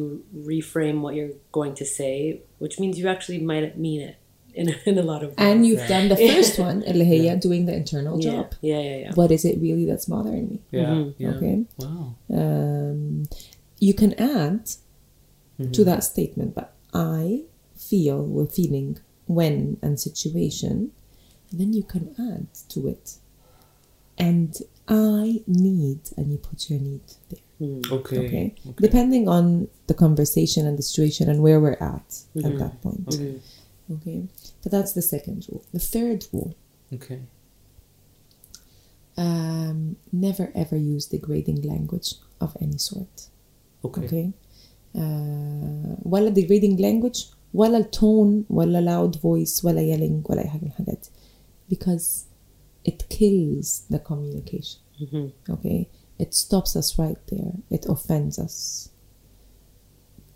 reframe 0.52 0.98
what 1.04 1.14
you're 1.14 1.36
going 1.58 1.74
to 1.82 1.86
say 1.98 2.40
which 2.64 2.74
means 2.80 2.94
you 3.00 3.06
actually 3.14 3.40
might 3.50 3.78
mean 3.86 4.00
it 4.10 4.16
in, 4.53 4.75
in 4.85 4.97
a 4.97 5.01
lot 5.01 5.23
of 5.23 5.29
ways. 5.29 5.37
And 5.37 5.65
you've 5.65 5.79
yeah. 5.79 5.87
done 5.87 6.09
the 6.09 6.17
first 6.33 6.59
one, 6.59 6.81
Eleheya, 6.83 7.23
yeah. 7.25 7.35
doing 7.35 7.65
the 7.65 7.75
internal 7.75 8.19
yeah. 8.19 8.31
job. 8.31 8.55
Yeah, 8.61 8.79
yeah, 8.79 8.97
yeah. 8.97 9.11
What 9.13 9.31
is 9.31 9.45
it 9.45 9.59
really 9.59 9.85
that's 9.85 10.05
bothering 10.05 10.49
me? 10.49 10.61
Yeah. 10.71 10.85
Mm-hmm. 10.85 11.25
Okay. 11.27 11.65
Wow. 11.77 12.15
Um, 12.33 13.25
you 13.79 13.93
can 13.93 14.13
add 14.13 14.65
mm-hmm. 15.59 15.71
to 15.71 15.83
that 15.85 16.03
statement, 16.03 16.55
but 16.55 16.73
I 16.93 17.43
feel 17.75 18.29
or 18.37 18.45
feeling 18.45 18.99
when 19.25 19.77
and 19.81 19.99
situation, 19.99 20.91
and 21.49 21.59
then 21.59 21.73
you 21.73 21.83
can 21.83 22.13
add 22.19 22.47
to 22.69 22.87
it. 22.87 23.15
And 24.17 24.55
I 24.87 25.41
need, 25.47 26.01
and 26.17 26.31
you 26.31 26.37
put 26.37 26.69
your 26.69 26.79
need 26.79 27.01
there. 27.29 27.39
Mm. 27.61 27.91
Okay. 27.91 28.17
okay. 28.17 28.55
okay. 28.67 28.75
Depending 28.79 29.27
on 29.27 29.67
the 29.87 29.93
conversation 29.93 30.65
and 30.65 30.77
the 30.77 30.83
situation 30.83 31.29
and 31.29 31.41
where 31.41 31.59
we're 31.59 31.73
at 31.73 32.09
mm-hmm. 32.35 32.45
at 32.45 32.57
that 32.57 32.81
point. 32.81 33.07
Okay. 33.13 33.39
But 34.62 34.72
that's 34.72 34.92
the 34.92 35.02
second 35.02 35.46
rule. 35.50 35.64
The 35.72 35.78
third 35.80 36.26
rule 36.32 36.54
okay 36.92 37.20
um, 39.18 39.96
never 40.12 40.52
ever 40.54 40.76
use 40.76 41.06
degrading 41.06 41.62
language 41.62 42.14
of 42.40 42.56
any 42.60 42.78
sort. 42.78 43.28
okay 43.84 44.04
Okay. 44.04 44.32
Uh, 44.94 45.96
ولا 46.04 46.30
degrading 46.34 46.76
language 46.80 47.32
ولا 47.54 47.78
التون 47.78 48.44
ولا 48.50 48.80
loud 48.80 49.16
voice 49.16 49.64
ولا 49.64 49.80
yelling 49.80 50.30
ولا 50.30 50.42
أي 50.42 50.48
حاجة 50.48 50.60
من 50.62 50.68
الحاجات 50.68 51.06
because 51.68 52.24
it 52.84 53.08
kills 53.08 53.82
the 53.90 53.98
communication 53.98 54.80
okay 55.50 55.88
it 56.18 56.34
stops 56.34 56.76
us 56.76 56.98
right 56.98 57.18
there 57.26 57.52
it 57.70 57.86
offends 57.88 58.38
us 58.38 58.88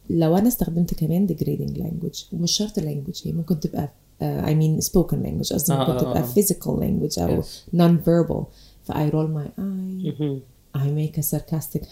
لو 0.10 0.38
أنا 0.38 0.48
استخدمت 0.48 0.94
كمان 0.94 1.28
degrading 1.28 1.78
language 1.80 2.34
ومش 2.34 2.52
شرط 2.52 2.80
language 2.80 3.28
هي 3.28 3.32
ممكن 3.32 3.60
تبقى 3.60 3.90
uh, 4.22 4.46
I 4.46 4.50
mean 4.54 4.86
spoken 4.88 5.16
language 5.26 5.54
قصدي 5.54 5.74
آه، 5.74 5.80
ممكن 5.80 5.92
آه، 5.92 6.00
تبقى 6.00 6.20
آه. 6.20 6.34
physical 6.34 6.80
language 6.80 7.20
أو 7.20 7.42
Yes. 7.42 7.46
non-verbal 7.76 8.44
ف 8.84 8.92
I 8.92 9.10
roll 9.12 9.30
my 9.38 9.48
eye 9.60 10.40
I 10.78 10.88
make 10.88 11.18
a 11.18 11.24
sarcastic 11.24 11.84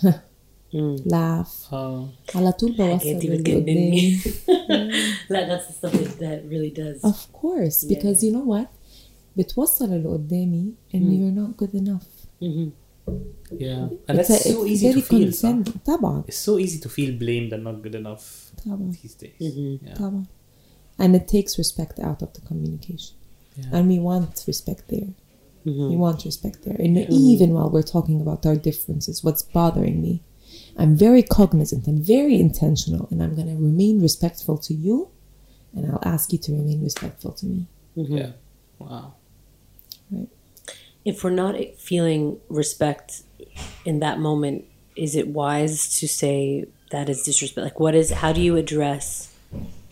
laugh 1.06 1.73
آه 1.73 2.08
على 2.36 2.52
طول 2.52 2.71
بوصل 2.78 3.08
اللي 3.10 3.38
بتجنني. 3.38 4.17
Like, 5.30 5.47
that's 5.47 5.67
the 5.67 5.73
stuff 5.80 5.93
that, 5.93 6.19
that 6.19 6.39
really 6.49 6.71
does 6.71 7.10
of 7.10 7.17
course 7.41 7.84
because 7.93 8.23
you 8.23 8.32
know 8.32 8.45
what 8.54 8.67
بتوصل 9.38 9.93
اللي 9.93 10.10
قدامي 10.10 10.73
and 10.93 10.97
you're 10.97 11.39
not 11.39 11.65
good 11.65 11.76
enough 11.80 12.08
yeah 13.67 13.88
and 14.09 14.19
It's 14.19 14.29
that's 14.29 14.47
a- 14.47 14.53
so 14.53 14.62
it's 14.64 14.71
easy 14.73 14.87
to 14.88 14.93
very 14.93 15.03
feel 15.12 15.29
صح؟ 15.33 15.51
condescending. 15.51 15.79
طبعا 15.87 16.25
it's 16.29 16.43
so 16.49 16.59
easy 16.64 16.79
to 16.85 16.88
feel 16.88 17.12
blamed 17.25 17.53
and 17.53 17.62
not 17.69 17.83
good 17.85 17.95
enough 17.95 18.25
طبعا 18.67 18.93
these 19.03 19.14
days 19.14 19.41
yeah 19.83 19.95
طبعا 19.95 20.25
and 20.99 21.14
it 21.17 21.27
takes 21.29 21.53
respect 21.59 21.97
out 22.09 22.21
of 22.27 22.31
the 22.37 22.43
communication 22.51 23.14
Yeah. 23.59 23.75
and 23.77 23.83
we 23.93 23.99
want 24.09 24.33
respect 24.53 24.85
there 24.95 25.12
we 25.93 25.97
want 26.05 26.19
respect 26.31 26.59
there 26.67 26.79
and 26.85 26.95
even 27.33 27.49
while 27.57 27.71
we're 27.75 27.91
talking 27.97 28.19
about 28.25 28.41
our 28.49 28.57
differences 28.69 29.17
what's 29.27 29.43
bothering 29.59 29.97
me 30.07 30.14
I'm 30.81 30.95
very 31.07 31.25
cognizant 31.38 31.83
and 31.91 31.99
very 32.17 32.37
intentional 32.49 33.05
and 33.11 33.19
I'm 33.25 33.35
going 33.38 33.51
to 33.55 33.61
remain 33.71 33.97
respectful 34.09 34.57
to 34.69 34.73
you 34.87 34.97
and 35.75 35.83
I'll 35.88 36.07
ask 36.14 36.25
you 36.35 36.41
to 36.47 36.51
remain 36.61 36.79
respectful 36.91 37.33
to 37.41 37.45
me 37.53 37.61
yeah 38.19 38.31
wow 38.85 39.07
if 41.05 41.23
we're 41.25 41.31
not 41.45 41.55
feeling 41.79 42.38
respect 42.49 43.23
in 43.85 44.01
that 44.01 44.19
moment, 44.19 44.64
is 44.97 45.14
it 45.17 45.29
wise 45.29 45.99
to 46.01 46.07
say 46.09 46.67
that 46.91 47.09
is 47.09 47.23
disrespect? 47.23 47.64
Like, 47.64 47.81
what 47.81 47.95
is? 47.95 48.11
How 48.11 48.33
do 48.33 48.41
you 48.41 48.57
address 48.57 49.33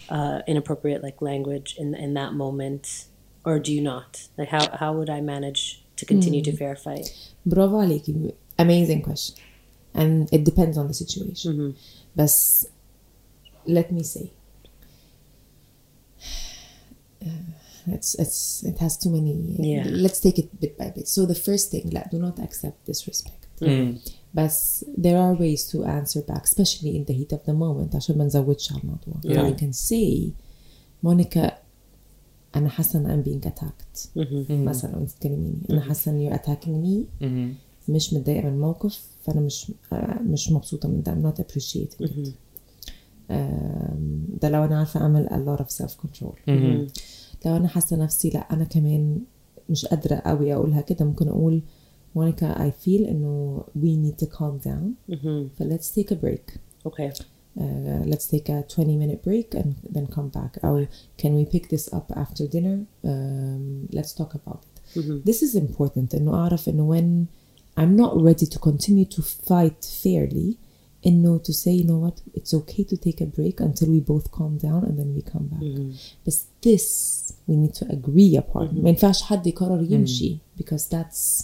uh, 0.08 0.40
inappropriate 0.46 1.02
like 1.02 1.20
language 1.22 1.76
in 1.78 1.94
in 1.94 2.14
that 2.14 2.32
moment? 2.34 3.06
or 3.48 3.60
do 3.60 3.72
you 3.72 3.80
not? 3.80 4.10
Like 4.36 4.48
how 4.56 4.64
how 4.82 4.90
would 4.96 5.08
I 5.08 5.20
manage 5.20 5.62
to 5.98 6.04
continue 6.04 6.40
Hmm. 6.42 6.50
to 6.50 6.56
fair 6.56 6.74
fight? 6.76 7.06
برافو 7.46 7.78
عليكي 7.80 8.32
amazing 8.58 9.02
question 9.02 9.36
and 9.94 10.28
it 10.32 10.42
depends 10.44 10.76
on 10.76 10.88
the 10.88 10.94
situation 10.94 11.74
بس 12.16 12.66
let 13.66 13.92
me 13.92 14.02
say 14.02 14.30
uh, 17.24 17.28
it's 17.88 18.14
it's 18.22 18.66
it 18.70 18.78
has 18.84 18.92
too 19.04 19.10
many 19.16 19.32
Yeah. 19.58 19.86
let's 20.04 20.20
take 20.26 20.38
it 20.42 20.48
bit 20.62 20.74
by 20.80 20.88
bit 20.98 21.06
so 21.08 21.20
the 21.32 21.38
first 21.46 21.70
thing 21.72 21.86
لا 21.92 22.10
do 22.14 22.18
not 22.18 22.42
accept 22.44 22.92
disrespect 22.92 23.62
بس 24.34 24.84
there 24.84 25.16
are 25.16 25.38
ways 25.40 25.62
to 25.72 25.76
answer 25.84 26.20
back 26.32 26.42
especially 26.44 26.92
in 26.98 27.04
the 27.10 27.14
heat 27.14 27.32
of 27.36 27.40
the 27.48 27.52
moment 27.54 27.94
عشان 27.96 28.18
ما 28.18 28.24
نزودش 28.24 28.72
على 28.72 28.80
الموضوع 28.82 29.14
Yeah. 29.24 29.54
I 29.54 29.60
can 29.60 29.72
say 29.90 30.30
مونيكا 31.02 31.52
أنا 32.56 32.68
حاسة 32.68 32.98
إن 32.98 33.22
I'm 33.22 33.26
being 33.26 33.48
attacked 33.48 34.08
مثلا 34.66 34.96
وأنت 34.96 35.10
تكلميني 35.10 35.58
أنا 35.70 35.80
حاسة 35.80 36.10
إن 36.10 36.30
you're 36.30 36.36
attacking 36.38 36.84
me 36.86 37.24
مش 37.88 38.12
متضايقة 38.14 38.42
من 38.48 38.54
الموقف 38.54 39.00
فأنا 39.26 39.40
مش 39.40 39.72
آه، 39.92 40.18
مش 40.22 40.50
مبسوطة 40.52 40.88
من 40.88 41.02
ده 41.02 41.12
I'm 41.14 41.32
not 41.34 41.38
appreciating 41.40 42.04
it 42.06 42.28
آم، 43.30 44.24
ده 44.42 44.48
لو 44.48 44.64
أنا 44.64 44.78
عارفة 44.78 45.00
أعمل 45.00 45.26
a 45.28 45.32
lot 45.48 45.62
of 45.64 45.68
self 45.84 45.90
control 46.06 46.50
لو 47.45 47.55
أنا 47.55 47.67
حاسة 47.67 47.95
نفسي 47.97 48.29
لا 48.29 48.53
أنا 48.53 48.63
كمان 48.63 49.21
مش 49.69 49.85
قادرة 49.85 50.15
قوي 50.15 50.53
أقولها 50.53 50.81
كده 50.81 51.05
ممكن 51.05 51.27
أقول 51.27 51.61
مونيكا 52.15 52.69
I 52.69 52.71
feel 52.85 53.07
إنه 53.09 53.63
we 53.77 53.89
need 54.05 54.25
to 54.25 54.29
calm 54.29 54.65
down 54.67 55.13
ف 55.57 55.63
let's 55.63 55.91
take 55.99 56.11
a 56.11 56.15
break 56.15 56.57
Okay. 56.87 57.11
uh, 57.59 58.03
let's 58.11 58.27
take 58.33 58.49
a 58.49 58.63
20 58.67 58.97
minute 58.97 59.21
break 59.23 59.55
and 59.61 59.73
then 59.95 60.07
come 60.07 60.29
back 60.29 60.57
or 60.63 60.87
can 61.21 61.31
we 61.35 61.45
pick 61.45 61.69
this 61.69 61.93
up 61.93 62.11
after 62.15 62.47
dinner 62.47 62.77
um, 63.05 63.87
let's 63.93 64.13
talk 64.21 64.33
about 64.35 64.61
it 64.65 64.99
this 65.29 65.41
is 65.41 65.55
important 65.55 66.15
انه 66.15 66.89
when 66.95 67.25
I'm 67.81 67.95
not 67.95 68.13
ready 68.27 68.45
to 68.53 68.59
continue 68.69 69.05
to 69.15 69.21
fight 69.21 69.79
fairly 70.03 70.49
انه 71.06 71.38
to 71.38 71.52
say 71.52 71.80
you 71.80 71.84
know 71.86 72.00
what 72.08 72.38
it's 72.40 72.54
okay 72.54 72.82
to 72.84 72.96
take 72.96 73.20
a 73.20 73.26
break 73.38 73.60
until 73.60 73.86
we 73.88 74.00
both 74.00 74.30
calm 74.30 74.58
down 74.58 74.82
and 74.84 74.94
then 74.98 75.08
we 75.16 75.22
come 75.32 75.46
back 75.54 75.62
but 76.26 76.34
this 76.66 76.86
we 77.48 77.54
need 77.56 77.74
to 77.80 77.84
agree 77.92 78.36
upon 78.36 78.74
ما 78.82 78.88
ينفعش 78.88 79.22
حد 79.22 79.46
يقرر 79.46 79.92
يمشي 79.92 80.38
because 80.60 80.82
that's 80.94 81.42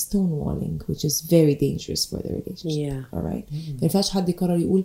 stonewalling 0.00 0.78
which 0.88 1.04
is 1.04 1.20
very 1.22 1.54
dangerous 1.54 2.02
for 2.10 2.18
the 2.22 2.28
relationship 2.38 2.78
Yeah. 2.88 3.16
all 3.16 3.22
right 3.32 3.44
ما 3.52 3.82
ينفعش 3.82 4.10
حد 4.10 4.28
يقرر 4.28 4.58
يقول 4.58 4.84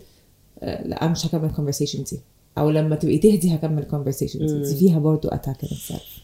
آه، 0.60 0.88
لا 0.88 1.02
أنا 1.04 1.12
مش 1.12 1.26
هكمل 1.26 1.52
conversation 1.56 2.10
دي 2.12 2.20
او 2.58 2.70
لما 2.70 2.96
تبقي 2.96 3.18
تهدي 3.18 3.56
هكمل 3.56 3.84
conversation 3.92 4.38
دي 4.38 4.60
دي 4.64 4.76
فيها 4.76 5.00
برضو 5.00 5.30
attack 5.30 5.58
in 5.66 5.68
itself 5.68 6.20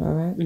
all 0.00 0.14
right 0.20 0.36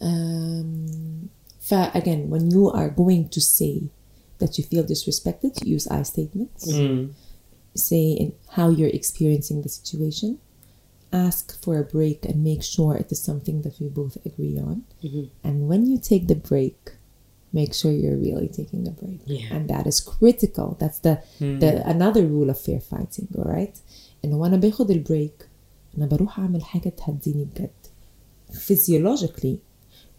um, 0.00 1.28
ف 1.60 1.74
again 1.74 2.30
when 2.30 2.50
you 2.50 2.70
are 2.80 2.90
going 2.90 3.28
to 3.36 3.40
say 3.40 3.82
that 4.40 4.52
you 4.58 4.64
feel 4.70 4.84
disrespected 4.92 5.52
use 5.74 5.86
I 5.98 6.02
statements 6.14 6.62
say 7.88 8.04
in 8.22 8.28
how 8.56 8.68
you're 8.78 8.96
experiencing 9.00 9.58
the 9.62 9.68
situation 9.80 10.30
ask 11.26 11.44
for 11.62 11.74
a 11.78 11.86
break 11.96 12.18
and 12.28 12.36
make 12.50 12.62
sure 12.74 12.92
it 13.02 13.10
is 13.14 13.20
something 13.30 13.56
that 13.64 13.74
we 13.80 13.86
both 14.00 14.16
agree 14.30 14.56
on 14.70 14.76
and 15.46 15.54
when 15.70 15.82
you 15.90 15.96
take 16.12 16.24
the 16.32 16.40
break 16.50 16.80
make 17.60 17.72
sure 17.80 17.92
you're 18.02 18.22
really 18.28 18.48
taking 18.60 18.82
a 18.92 18.94
break 19.02 19.20
Yeah. 19.26 19.46
and 19.54 19.62
that 19.72 19.84
is 19.92 19.98
critical 20.14 20.68
that's 20.82 21.00
the, 21.06 21.14
the 21.62 21.70
another 21.94 22.24
rule 22.34 22.48
of 22.54 22.58
fair 22.66 22.80
fighting 22.92 23.28
all 23.38 23.48
right 23.58 23.76
انه 24.24 24.36
وانا 24.38 24.56
باخد 24.56 24.90
البريك 24.90 25.48
انا 25.96 26.06
بروح 26.06 26.38
اعمل 26.40 26.62
حاجه 26.62 26.88
تهديني 26.88 27.44
بجد 27.44 27.70
physiologically 28.52 29.56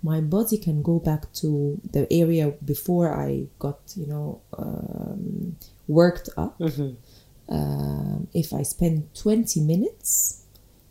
my 0.04 0.20
body 0.20 0.58
can 0.58 0.82
go 0.82 0.98
back 1.00 1.32
to 1.32 1.80
the 1.92 2.06
area 2.12 2.52
before 2.64 3.12
I 3.12 3.46
got 3.58 3.80
you 3.96 4.06
know 4.06 4.40
um, 4.58 5.56
worked 5.88 6.28
up. 6.36 6.60
Um, 7.48 8.28
if 8.32 8.52
I 8.54 8.62
spend 8.62 9.14
20 9.14 9.60
minutes 9.60 10.44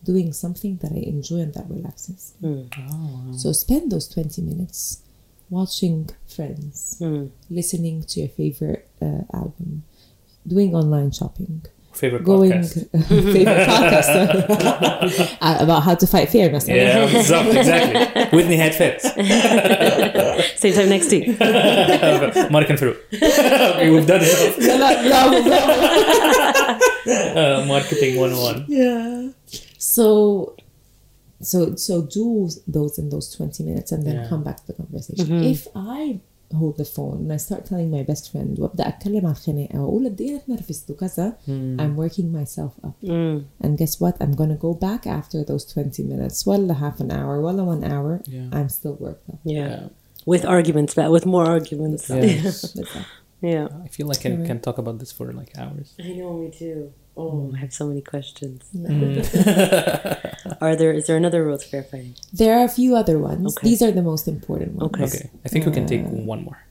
doing 0.04 0.34
something 0.34 0.78
that 0.82 0.92
I 0.92 1.02
enjoy 1.16 1.38
and 1.40 1.54
that 1.56 1.66
relaxes 1.70 2.34
me. 2.42 2.70
So 3.38 3.52
spend 3.54 3.92
those 3.92 4.08
20 4.10 4.42
minutes 4.42 5.02
watching 5.50 6.10
Friends, 6.28 6.98
listening 7.50 8.04
to 8.04 8.20
your 8.22 8.30
favorite 8.30 8.88
uh, 9.02 9.22
album, 9.34 9.84
doing 10.46 10.76
online 10.76 11.12
shopping, 11.12 11.64
favorite 11.94 12.24
going 12.24 12.52
podcast. 12.52 13.08
favorite 13.34 13.68
podcast 13.68 15.38
uh, 15.42 15.58
about 15.60 15.84
how 15.84 15.96
to 15.96 16.08
fight 16.08 16.30
fairness. 16.30 16.68
Yeah, 16.68 17.06
exactly. 17.06 17.58
exactly. 17.58 18.24
Whitney 18.38 18.58
head 18.58 18.76
fits. 18.76 19.04
Same 20.60 20.74
time 20.74 20.90
next 20.90 21.12
week. 21.12 21.28
Mark 21.40 22.70
and 22.70 22.80
Farouk. 22.80 22.98
okay, 23.14 23.90
we've 23.90 24.08
done 24.08 24.22
it. 24.24 24.60
No, 24.60 24.78
no, 24.78 24.94
no, 27.06 27.62
uh, 27.62 27.66
marketing 27.66 28.20
101. 28.20 28.66
Yeah. 28.68 29.30
So 29.78 30.56
so 31.42 31.76
so 31.76 32.04
do 32.04 32.50
those 32.68 32.98
in 32.98 33.10
those 33.10 33.36
20 33.36 33.64
minutes 33.64 33.92
and 33.92 34.06
then 34.06 34.16
yeah. 34.16 34.30
come 34.30 34.44
back 34.44 34.58
to 34.58 34.68
the 34.68 34.74
conversation. 34.74 35.26
Mm-hmm. 35.26 35.44
If 35.44 35.68
I 35.76 36.20
hold 36.61 36.77
the 36.83 36.85
phone 36.97 37.17
and 37.23 37.31
I 37.33 37.37
start 37.37 37.63
telling 37.71 37.91
my 37.91 38.03
best 38.13 38.25
friend 38.33 38.61
وابدا 38.61 38.89
اتكلم 38.89 39.27
عن 39.27 39.33
الخناقه 39.33 39.81
واقول 39.81 40.09
قد 40.09 40.21
ايه 40.21 40.31
انا 40.31 40.39
اتنرفزت 40.39 40.91
وكذا 40.91 41.33
I'm 41.79 41.97
working 42.05 42.29
myself 42.41 42.87
up 42.89 43.09
and 43.65 43.79
guess 43.79 43.95
what 44.01 44.15
I'm 44.25 44.33
gonna 44.37 44.59
go 44.67 44.73
back 44.75 45.07
after 45.07 45.45
those 45.45 45.65
20 45.75 46.03
minutes 46.03 46.47
ولا 46.49 46.75
half 46.75 47.01
an 47.01 47.11
hour 47.11 47.39
ولا 47.45 47.65
one 47.65 47.85
hour 47.85 48.31
Yeah. 48.31 48.57
I'm 48.57 48.69
still 48.69 48.97
worked 49.01 49.29
up 49.31 49.39
Yeah. 49.45 49.81
With 50.27 50.45
arguments, 50.45 50.93
but 50.99 51.09
with 51.17 51.25
more 51.35 51.47
arguments. 51.57 52.03
Yeah. 52.11 52.53
Yeah. 53.44 53.68
I 53.84 53.90
feel 53.90 54.08
like 54.08 54.26
I 54.26 54.38
can 54.48 54.62
talk 54.62 54.78
about 54.78 55.00
this 55.00 55.12
for 55.12 55.34
like 55.34 55.52
hours. 55.58 55.94
I 56.00 56.14
know 56.14 56.38
me 56.38 56.50
too. 56.50 56.94
Oh, 57.18 57.50
mm. 57.52 57.56
I 57.56 57.60
have 57.60 57.74
so 57.74 57.86
many 57.86 58.02
questions. 58.02 58.64
Mm. 58.74 60.58
are 60.62 60.76
there 60.78 60.94
is 60.94 61.08
there 61.08 61.18
another 61.18 61.44
rules 61.44 61.64
fair 61.66 61.84
fighting? 61.84 62.16
There 62.32 62.58
are 62.58 62.64
a 62.64 62.70
few 62.70 62.96
other 62.96 63.20
ones. 63.20 63.58
Okay. 63.58 63.68
These 63.68 63.82
are 63.82 63.92
the 63.92 64.02
most 64.02 64.30
important 64.30 64.76
ones. 64.76 64.94
Okay. 64.94 65.04
okay. 65.04 65.30
I 65.46 65.50
think 65.50 65.68
uh, 65.68 65.70
we 65.70 65.76
can 65.76 65.86
take 65.86 66.06
uh, 66.06 66.24
one 66.32 66.46
more. 66.46 66.64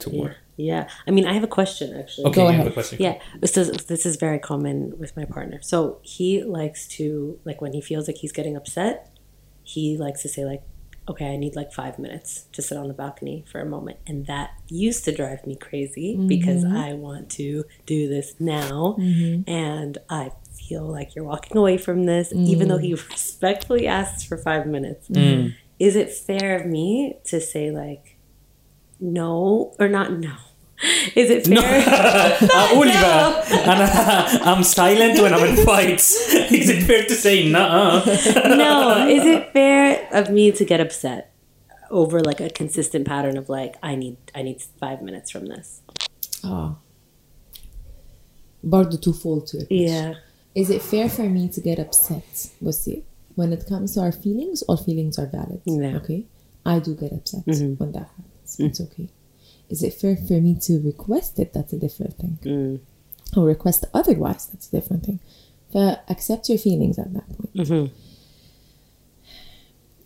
Two 0.00 0.10
more. 0.10 0.36
Yeah. 0.56 0.88
I 1.06 1.12
mean, 1.12 1.26
I 1.26 1.32
have 1.32 1.44
a 1.44 1.52
question 1.60 1.96
actually. 1.96 2.26
Okay, 2.26 2.40
Go 2.42 2.48
ahead. 2.48 2.72
Question. 2.72 2.98
Yeah. 3.00 3.20
This 3.40 3.56
is 3.56 3.70
this 3.86 4.04
is 4.04 4.16
very 4.16 4.40
common 4.40 4.98
with 4.98 5.16
my 5.16 5.24
partner. 5.24 5.60
So, 5.62 6.00
he 6.02 6.42
likes 6.42 6.88
to 6.98 7.38
like 7.44 7.60
when 7.60 7.72
he 7.72 7.80
feels 7.80 8.08
like 8.08 8.16
he's 8.16 8.32
getting 8.32 8.56
upset, 8.56 9.16
he 9.62 9.96
likes 9.96 10.22
to 10.22 10.28
say 10.28 10.44
like 10.44 10.64
okay, 11.08 11.32
I 11.32 11.36
need 11.36 11.54
like 11.54 11.72
five 11.72 11.98
minutes 11.98 12.46
to 12.52 12.62
sit 12.62 12.78
on 12.78 12.88
the 12.88 12.94
balcony 12.94 13.44
for 13.50 13.60
a 13.60 13.66
moment. 13.66 13.98
And 14.06 14.26
that 14.26 14.52
used 14.68 15.04
to 15.04 15.14
drive 15.14 15.46
me 15.46 15.56
crazy 15.56 16.14
mm-hmm. 16.14 16.28
because 16.28 16.64
I 16.64 16.94
want 16.94 17.30
to 17.32 17.64
do 17.86 18.08
this 18.08 18.34
now. 18.38 18.96
Mm-hmm. 18.98 19.48
And 19.50 19.98
I 20.08 20.32
feel 20.68 20.84
like 20.84 21.14
you're 21.14 21.24
walking 21.24 21.56
away 21.56 21.78
from 21.78 22.06
this, 22.06 22.32
mm. 22.32 22.46
even 22.46 22.68
though 22.68 22.78
he 22.78 22.92
mm. 22.92 23.10
respectfully 23.10 23.86
asks 23.86 24.24
for 24.24 24.38
five 24.38 24.66
minutes. 24.66 25.08
Mm. 25.08 25.54
Is 25.78 25.96
it 25.96 26.12
fair 26.12 26.56
of 26.56 26.66
me 26.66 27.18
to 27.24 27.40
say, 27.40 27.70
like, 27.70 28.16
no, 29.00 29.74
or 29.78 29.88
not 29.88 30.12
no? 30.12 30.34
Is 31.14 31.30
it 31.30 31.46
fair? 31.46 31.84
Uh, 31.94 32.36
no. 32.40 32.48
uh, 32.52 32.74
Oliver, 32.74 33.42
and, 33.70 33.80
uh, 33.80 34.38
I'm 34.42 34.62
silent 34.64 35.20
when 35.20 35.32
I'm 35.32 35.44
in 35.44 35.64
fights. 35.64 36.14
Is 36.50 36.68
it 36.68 36.82
fair 36.84 37.04
to 37.04 37.14
say 37.14 37.50
no? 37.50 38.02
no. 38.04 39.08
Is 39.08 39.24
it 39.24 39.52
fair? 39.52 39.73
of 40.19 40.29
me 40.37 40.51
to 40.51 40.63
get 40.65 40.79
upset 40.79 41.21
over 41.89 42.17
like 42.29 42.39
a 42.39 42.49
consistent 42.61 43.03
pattern 43.11 43.35
of 43.41 43.45
like 43.49 43.73
I 43.83 43.95
need 43.95 44.17
I 44.35 44.41
need 44.47 44.57
five 44.83 44.99
minutes 45.01 45.29
from 45.31 45.45
this? 45.53 45.81
اه 46.45 46.77
برضه 48.63 48.97
twofold 48.97 49.47
to 49.47 49.57
it 49.57 49.67
Yeah. 49.71 50.13
Is 50.55 50.69
it 50.69 50.81
fair 50.81 51.07
for 51.09 51.27
me 51.37 51.47
to 51.55 51.61
get 51.61 51.77
upset? 51.79 52.47
بصي 52.61 53.03
when 53.35 53.53
it 53.53 53.63
comes 53.71 53.93
to 53.93 53.99
our 54.01 54.11
feelings, 54.11 54.57
all 54.67 54.77
feelings 54.77 55.15
are 55.21 55.29
valid. 55.39 55.61
Yeah. 55.65 55.97
Okay? 55.99 56.21
I 56.65 56.79
do 56.79 56.91
get 57.03 57.11
upset 57.19 57.43
when 57.79 57.91
that 57.95 58.07
happens. 58.15 58.49
It's 58.59 58.81
okay. 58.85 59.07
Is 59.73 59.79
it 59.87 59.93
fair 60.01 60.15
for 60.27 60.37
me 60.47 60.53
to 60.67 60.73
request 60.91 61.31
it? 61.43 61.49
That's 61.53 61.73
a 61.77 61.79
different 61.85 62.15
thing. 62.21 62.35
Or 63.37 63.43
request 63.55 63.79
otherwise, 63.93 64.43
that's 64.47 64.67
a 64.69 64.71
different 64.77 65.03
thing. 65.07 65.19
But 65.71 65.93
accept 66.13 66.43
your 66.49 66.57
feelings 66.67 66.97
at 67.03 67.09
that 67.15 67.27
point. 67.37 67.51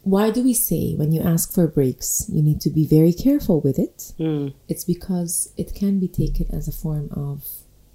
why 0.03 0.31
do 0.31 0.43
we 0.43 0.55
say 0.55 0.95
when 0.95 1.13
you 1.13 1.21
ask 1.21 1.53
for 1.53 1.67
breaks, 1.67 2.27
you 2.33 2.43
need 2.43 2.61
to 2.63 2.71
be 2.71 2.87
very 2.87 3.13
careful 3.13 3.61
with 3.61 3.79
it? 3.79 4.13
Hmm. 4.17 4.49
It's 4.69 4.85
because 4.85 5.53
it 5.57 5.75
can 5.75 5.99
be 5.99 6.09
taken 6.09 6.47
as 6.53 6.67
a 6.69 6.73
form 6.73 7.09
of 7.13 7.45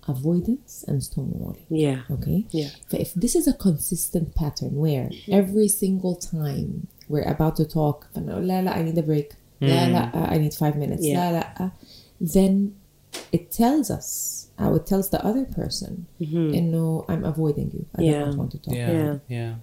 avoidance 0.07 0.83
and 0.87 1.01
stonewalling. 1.01 1.65
Yeah. 1.69 2.01
Okay. 2.11 2.45
Yeah. 2.51 2.69
But 2.91 2.99
if 2.99 3.13
this 3.13 3.35
is 3.35 3.47
a 3.47 3.53
consistent 3.53 4.35
pattern 4.35 4.75
where 4.75 5.05
mm-hmm. 5.05 5.33
every 5.33 5.67
single 5.67 6.15
time 6.15 6.87
we're 7.07 7.23
about 7.23 7.55
to 7.57 7.65
talk, 7.65 8.07
oh, 8.15 8.19
la 8.19 8.59
la, 8.59 8.71
I 8.73 8.83
need 8.83 8.97
a 8.97 9.03
break. 9.03 9.33
La 9.61 9.85
la, 9.85 10.01
mm-hmm. 10.07 10.17
uh, 10.17 10.25
I 10.29 10.37
need 10.39 10.53
five 10.53 10.75
minutes. 10.75 11.05
Yeah. 11.05 11.17
La 11.19 11.29
la, 11.29 11.67
uh, 11.67 11.69
then 12.19 12.75
it 13.31 13.49
tells 13.51 13.89
us, 13.89 14.49
or 14.59 14.75
it 14.75 14.85
tells 14.85 15.09
the 15.09 15.23
other 15.25 15.45
person, 15.45 16.07
mm-hmm. 16.19 16.49
eh, 16.49 16.55
you 16.57 16.61
know, 16.61 17.05
I'm 17.07 17.23
avoiding 17.23 17.71
you. 17.71 17.85
I 17.97 18.01
Yeah. 18.01 18.19
don't 18.25 18.37
want 18.37 18.51
to 18.51 18.57
talk. 18.59 18.73
yeah 18.75 18.91
Yeah. 18.91 19.17
yeah 19.27 19.53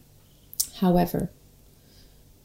however 0.81 1.31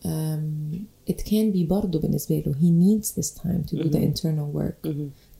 um, 0.04 0.86
it 1.06 1.24
can 1.24 1.50
be 1.52 1.64
برضه 1.66 1.98
بالنسبة 2.00 2.42
له 2.46 2.54
he 2.54 2.70
needs 2.70 3.12
this 3.12 3.30
time 3.30 3.64
to 3.64 3.76
do 3.76 3.88
the 3.88 3.98
internal 4.10 4.48
work 4.50 4.78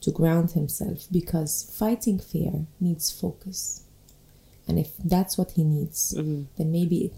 to 0.01 0.11
ground 0.11 0.51
himself 0.51 1.07
because 1.11 1.53
fighting 1.79 2.19
fear 2.19 2.53
needs 2.79 3.09
focus 3.11 3.81
and 4.67 4.77
if 4.79 4.89
that's 5.13 5.37
what 5.37 5.51
he 5.57 5.63
needs 5.63 6.13
then 6.57 6.71
maybe 6.71 7.11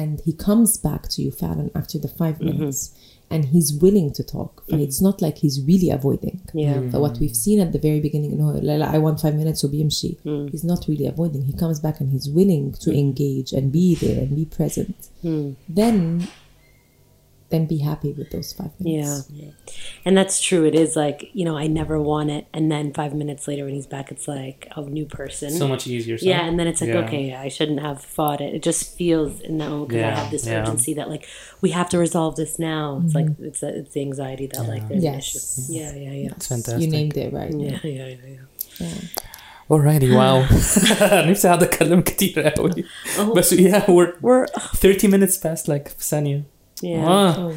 and 0.00 0.20
he 0.26 0.32
comes 0.32 0.70
back 0.88 1.02
to 1.12 1.18
you 1.24 1.30
Fallon 1.30 1.70
after 1.80 1.98
the 1.98 2.08
5 2.08 2.40
minutes 2.40 2.80
and 3.32 3.46
he's 3.46 3.70
willing 3.84 4.08
to 4.18 4.22
talk 4.22 4.52
but 4.68 4.78
it's 4.86 5.00
not 5.06 5.16
like 5.24 5.36
he's 5.44 5.56
really 5.70 5.90
avoiding 5.98 6.36
Yeah. 6.54 6.80
but 6.92 7.00
what 7.04 7.14
we've 7.20 7.36
seen 7.46 7.58
at 7.64 7.70
the 7.72 7.78
very 7.88 8.00
beginning 8.06 8.32
no 8.38 8.48
لا 8.68 8.78
لا 8.78 8.86
I 8.94 8.98
want 8.98 9.20
five 9.20 9.34
minutes 9.34 9.64
وبيمشي 9.64 10.16
he's 10.52 10.64
not 10.64 10.80
really 10.88 11.06
avoiding 11.06 11.42
he 11.50 11.52
comes 11.52 11.78
back 11.80 11.96
and 12.00 12.08
he's 12.14 12.28
willing 12.38 12.72
to 12.84 12.88
engage 13.04 13.52
and 13.52 13.72
be 13.72 13.94
there 14.02 14.18
and 14.24 14.30
be 14.40 14.44
present 14.58 14.98
then 15.80 15.96
then 17.50 17.66
be 17.66 17.78
happy 17.90 18.12
with 18.18 18.30
those 18.30 18.50
five 18.58 18.70
minutes 18.80 19.28
Yeah. 19.30 19.50
And 20.06 20.16
that's 20.16 20.40
true. 20.40 20.64
It 20.64 20.74
is 20.74 20.96
like, 20.96 21.18
you 21.34 21.44
know, 21.44 21.56
I 21.64 21.66
never 21.66 21.96
want 22.00 22.30
it. 22.30 22.46
And 22.54 22.72
then 22.72 22.94
five 22.94 23.12
minutes 23.22 23.46
later 23.46 23.62
when 23.66 23.74
he's 23.74 23.86
back, 23.86 24.10
it's 24.10 24.26
like 24.26 24.60
a 24.74 24.80
new 24.80 25.04
person. 25.04 25.50
So 25.50 25.68
much 25.68 25.86
easier. 25.86 26.16
So. 26.16 26.24
yeah. 26.32 26.46
And 26.48 26.58
then 26.58 26.66
it's 26.66 26.80
like, 26.80 26.88
Yeah. 26.94 27.04
okay, 27.04 27.24
I 27.34 27.48
shouldn't 27.48 27.80
have 27.88 27.98
fought 28.02 28.40
it. 28.40 28.54
It 28.54 28.62
just 28.62 28.96
feels, 28.96 29.32
no, 29.50 29.84
because 29.84 29.96
I 30.02 30.06
Yeah, 30.06 30.16
have 30.22 30.30
this 30.30 30.46
yeah. 30.46 30.62
urgency 30.62 30.94
that 30.94 31.10
like, 31.10 31.24
we 31.60 31.70
have 31.78 31.88
to 31.90 31.98
resolve 31.98 32.36
this 32.36 32.58
now. 32.58 33.02
It's 33.04 33.14
like, 33.14 33.26
it's, 33.48 33.60
the- 33.60 33.76
it's 33.80 33.92
the 33.92 34.00
anxiety 34.00 34.46
that 34.52 34.62
like 34.72 34.88
there's 34.88 35.04
an 35.04 35.12
Yes. 35.12 35.24
issue. 35.36 35.72
Yeah, 35.78 35.92
yeah, 35.94 36.10
yeah. 36.22 36.30
It's 36.36 36.48
fantastic. 36.48 36.80
you 36.82 36.88
named 36.98 37.16
it 37.18 37.30
right 37.34 37.52
Yeah, 37.52 37.78
yeah, 37.84 38.06
yeah, 38.06 38.16
yeah. 38.36 38.86
yeah. 38.86 38.94
Alrighty, 39.70 40.10
wow. 40.20 40.38
نفسي 41.30 41.48
اقعد 41.48 41.62
اتكلم 41.62 42.00
كتير 42.00 42.40
قوي. 42.48 42.84
بس 43.36 43.54
yeah, 43.54 43.84
we're 43.88 44.12
We're, 44.22 44.46
30 44.76 45.08
minutes 45.08 45.36
past 45.36 45.68
like 45.68 45.88
في 45.88 46.04
ثانية. 46.04 46.42
yeah. 46.82 47.04
Ah. 47.06 47.50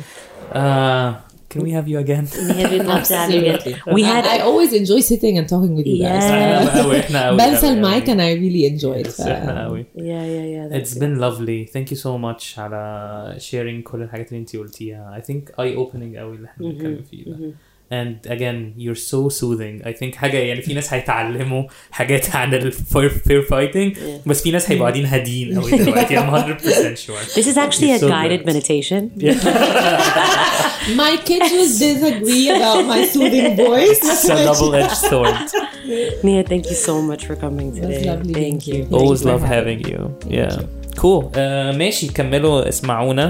Uh, 0.62 1.10
can 1.50 1.64
we 1.64 1.72
have 1.78 1.88
you 1.88 1.98
again? 2.06 2.26
Yeah, 2.58 2.70
we'd 2.72 2.84
love 2.92 3.04
to 3.10 3.16
have 3.16 3.32
you 3.32 3.40
again. 3.40 3.56
Absolutely. 3.56 3.94
We 3.98 4.04
I, 4.04 4.08
had, 4.08 4.26
I 4.26 4.38
always 4.50 4.72
enjoy 4.82 5.00
sitting 5.12 5.38
and 5.40 5.46
talking 5.54 5.74
with 5.78 5.88
you 5.92 5.98
guys 6.04 6.24
Yeah. 6.24 6.68
احنا 6.68 6.82
قوي 6.84 7.00
احنا 7.00 7.28
قوي 7.28 7.38
بنسى 7.38 7.68
قوي 7.68 7.76
المايك 7.76 8.10
قوي. 8.10 8.16
and 8.16 8.22
I 8.22 8.42
really 8.44 8.64
enjoy 8.74 8.98
it 9.04 9.08
Yes, 9.20 9.28
احنا 9.28 9.66
قوي. 9.66 9.86
yeah, 9.96 10.00
yeah, 10.00 10.46
yeah. 10.56 10.68
that's 10.70 10.92
It's 10.92 10.98
been 11.00 11.16
lovely. 11.26 11.60
Thank 11.76 11.88
you 11.92 11.98
so 12.06 12.18
much 12.18 12.60
على 12.60 13.36
sharing 13.40 13.84
كل 13.84 14.02
الحاجات 14.02 14.28
اللي 14.30 14.40
انتي 14.40 14.58
قلتيها. 14.58 15.22
I 15.22 15.24
think 15.32 15.42
eye 15.50 15.76
opening 15.78 16.18
قوي 16.18 16.36
اللي 16.36 16.48
احنا 16.48 16.68
بنتكلم 16.68 17.02
فيه 17.12 17.24
ده. 17.26 17.52
And 17.92 18.16
again, 18.36 18.74
you're 18.84 19.02
so 19.14 19.30
soothing. 19.30 19.76
I 19.86 19.94
think 19.94 20.16
حاجة 20.16 20.38
يعني 20.38 20.62
في 20.62 20.74
ناس 20.74 20.94
هيتعلموا 20.94 21.64
حاجات 21.92 22.36
عن 22.36 22.54
ال 22.54 22.74
fear 22.74 23.10
fear 23.28 23.48
fighting 23.54 23.98
بس 24.26 24.42
في 24.44 24.52
ناس 24.52 24.72
هيبقوا 24.72 24.88
قاعدين 24.88 25.06
هادين 25.06 25.60
قوي 25.60 25.72
دلوقتي. 25.78 26.18
I'm 26.20 26.60
100% 26.60 26.98
sure. 26.98 27.20
This 27.36 27.48
is 27.48 27.58
actually 27.58 27.88
You're 27.90 27.96
a 27.96 28.00
so 28.00 28.08
guided 28.10 28.40
good. 28.40 28.54
meditation. 28.54 29.12
my 31.04 31.14
kids 31.30 31.52
will 31.58 31.72
disagree 31.88 32.50
about 32.50 32.86
my 32.94 33.02
soothing 33.14 33.56
voice 33.56 34.00
It's 34.12 34.30
a 34.30 34.38
double-edged 34.50 34.98
sword. 35.10 35.36
Mia, 36.24 36.44
thank 36.52 36.66
you 36.72 36.78
so 36.90 36.96
much 37.10 37.22
for 37.28 37.36
coming 37.46 37.68
It 37.78 37.84
was 37.86 37.98
today. 37.98 38.10
lovely 38.12 38.34
being 38.34 38.60
Thank 38.60 38.68
you. 38.68 38.74
here. 38.76 38.86
Thank 38.86 39.02
Always 39.02 39.22
you 39.22 39.26
for 39.28 39.32
love 39.34 39.44
having 39.58 39.80
you. 39.92 40.00
Yeah. 40.40 40.56
Cool. 41.02 41.22
Uh, 41.36 41.38
ماشي 41.78 42.08
كملوا 42.08 42.70
اسمعونا 42.70 43.26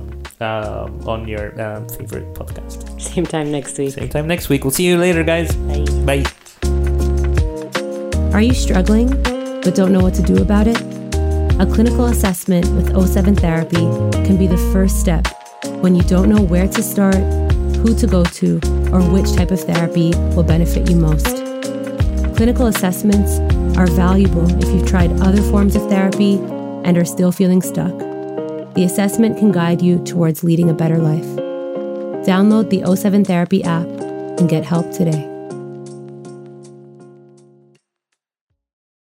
um, 0.00 0.19
um, 0.41 1.07
on 1.07 1.27
your 1.27 1.59
um, 1.61 1.87
favorite 1.89 2.33
podcast. 2.33 2.99
Same 3.13 3.25
time 3.25 3.51
next 3.51 3.77
week. 3.77 3.93
Same 3.93 4.09
time 4.09 4.27
next 4.27 4.49
week. 4.49 4.63
We'll 4.63 4.71
see 4.71 4.87
you 4.87 4.97
later, 4.97 5.23
guys. 5.23 5.55
Bye. 5.55 6.23
Bye. 6.23 6.25
Are 8.33 8.41
you 8.41 8.53
struggling 8.53 9.09
but 9.61 9.75
don't 9.75 9.91
know 9.91 9.99
what 9.99 10.13
to 10.15 10.23
do 10.23 10.41
about 10.41 10.67
it? 10.67 10.79
A 11.59 11.65
clinical 11.65 12.05
assessment 12.05 12.65
with 12.73 12.93
O7 12.93 13.39
therapy 13.39 13.85
can 14.25 14.37
be 14.37 14.47
the 14.47 14.57
first 14.73 14.99
step 14.99 15.27
when 15.81 15.95
you 15.95 16.01
don't 16.03 16.29
know 16.29 16.41
where 16.41 16.67
to 16.67 16.81
start, 16.81 17.15
who 17.15 17.93
to 17.95 18.07
go 18.07 18.23
to, 18.23 18.55
or 18.91 19.01
which 19.01 19.31
type 19.33 19.51
of 19.51 19.59
therapy 19.59 20.11
will 20.35 20.43
benefit 20.43 20.89
you 20.89 20.95
most. 20.95 21.37
Clinical 22.35 22.67
assessments 22.67 23.39
are 23.77 23.87
valuable 23.87 24.49
if 24.59 24.65
you've 24.73 24.87
tried 24.87 25.11
other 25.21 25.41
forms 25.43 25.75
of 25.75 25.87
therapy 25.89 26.37
and 26.83 26.97
are 26.97 27.05
still 27.05 27.31
feeling 27.31 27.61
stuck. 27.61 28.10
The 28.75 28.83
assessment 28.85 29.37
can 29.37 29.51
guide 29.51 29.81
you 29.81 30.03
towards 30.03 30.43
leading 30.43 30.69
a 30.69 30.73
better 30.73 30.97
life. 30.97 31.25
Download 32.25 32.69
the 32.69 32.81
O7 32.81 33.25
Therapy 33.25 33.63
app 33.63 33.87
and 33.87 34.49
get 34.49 34.63
help 34.63 34.91
today. 34.91 35.30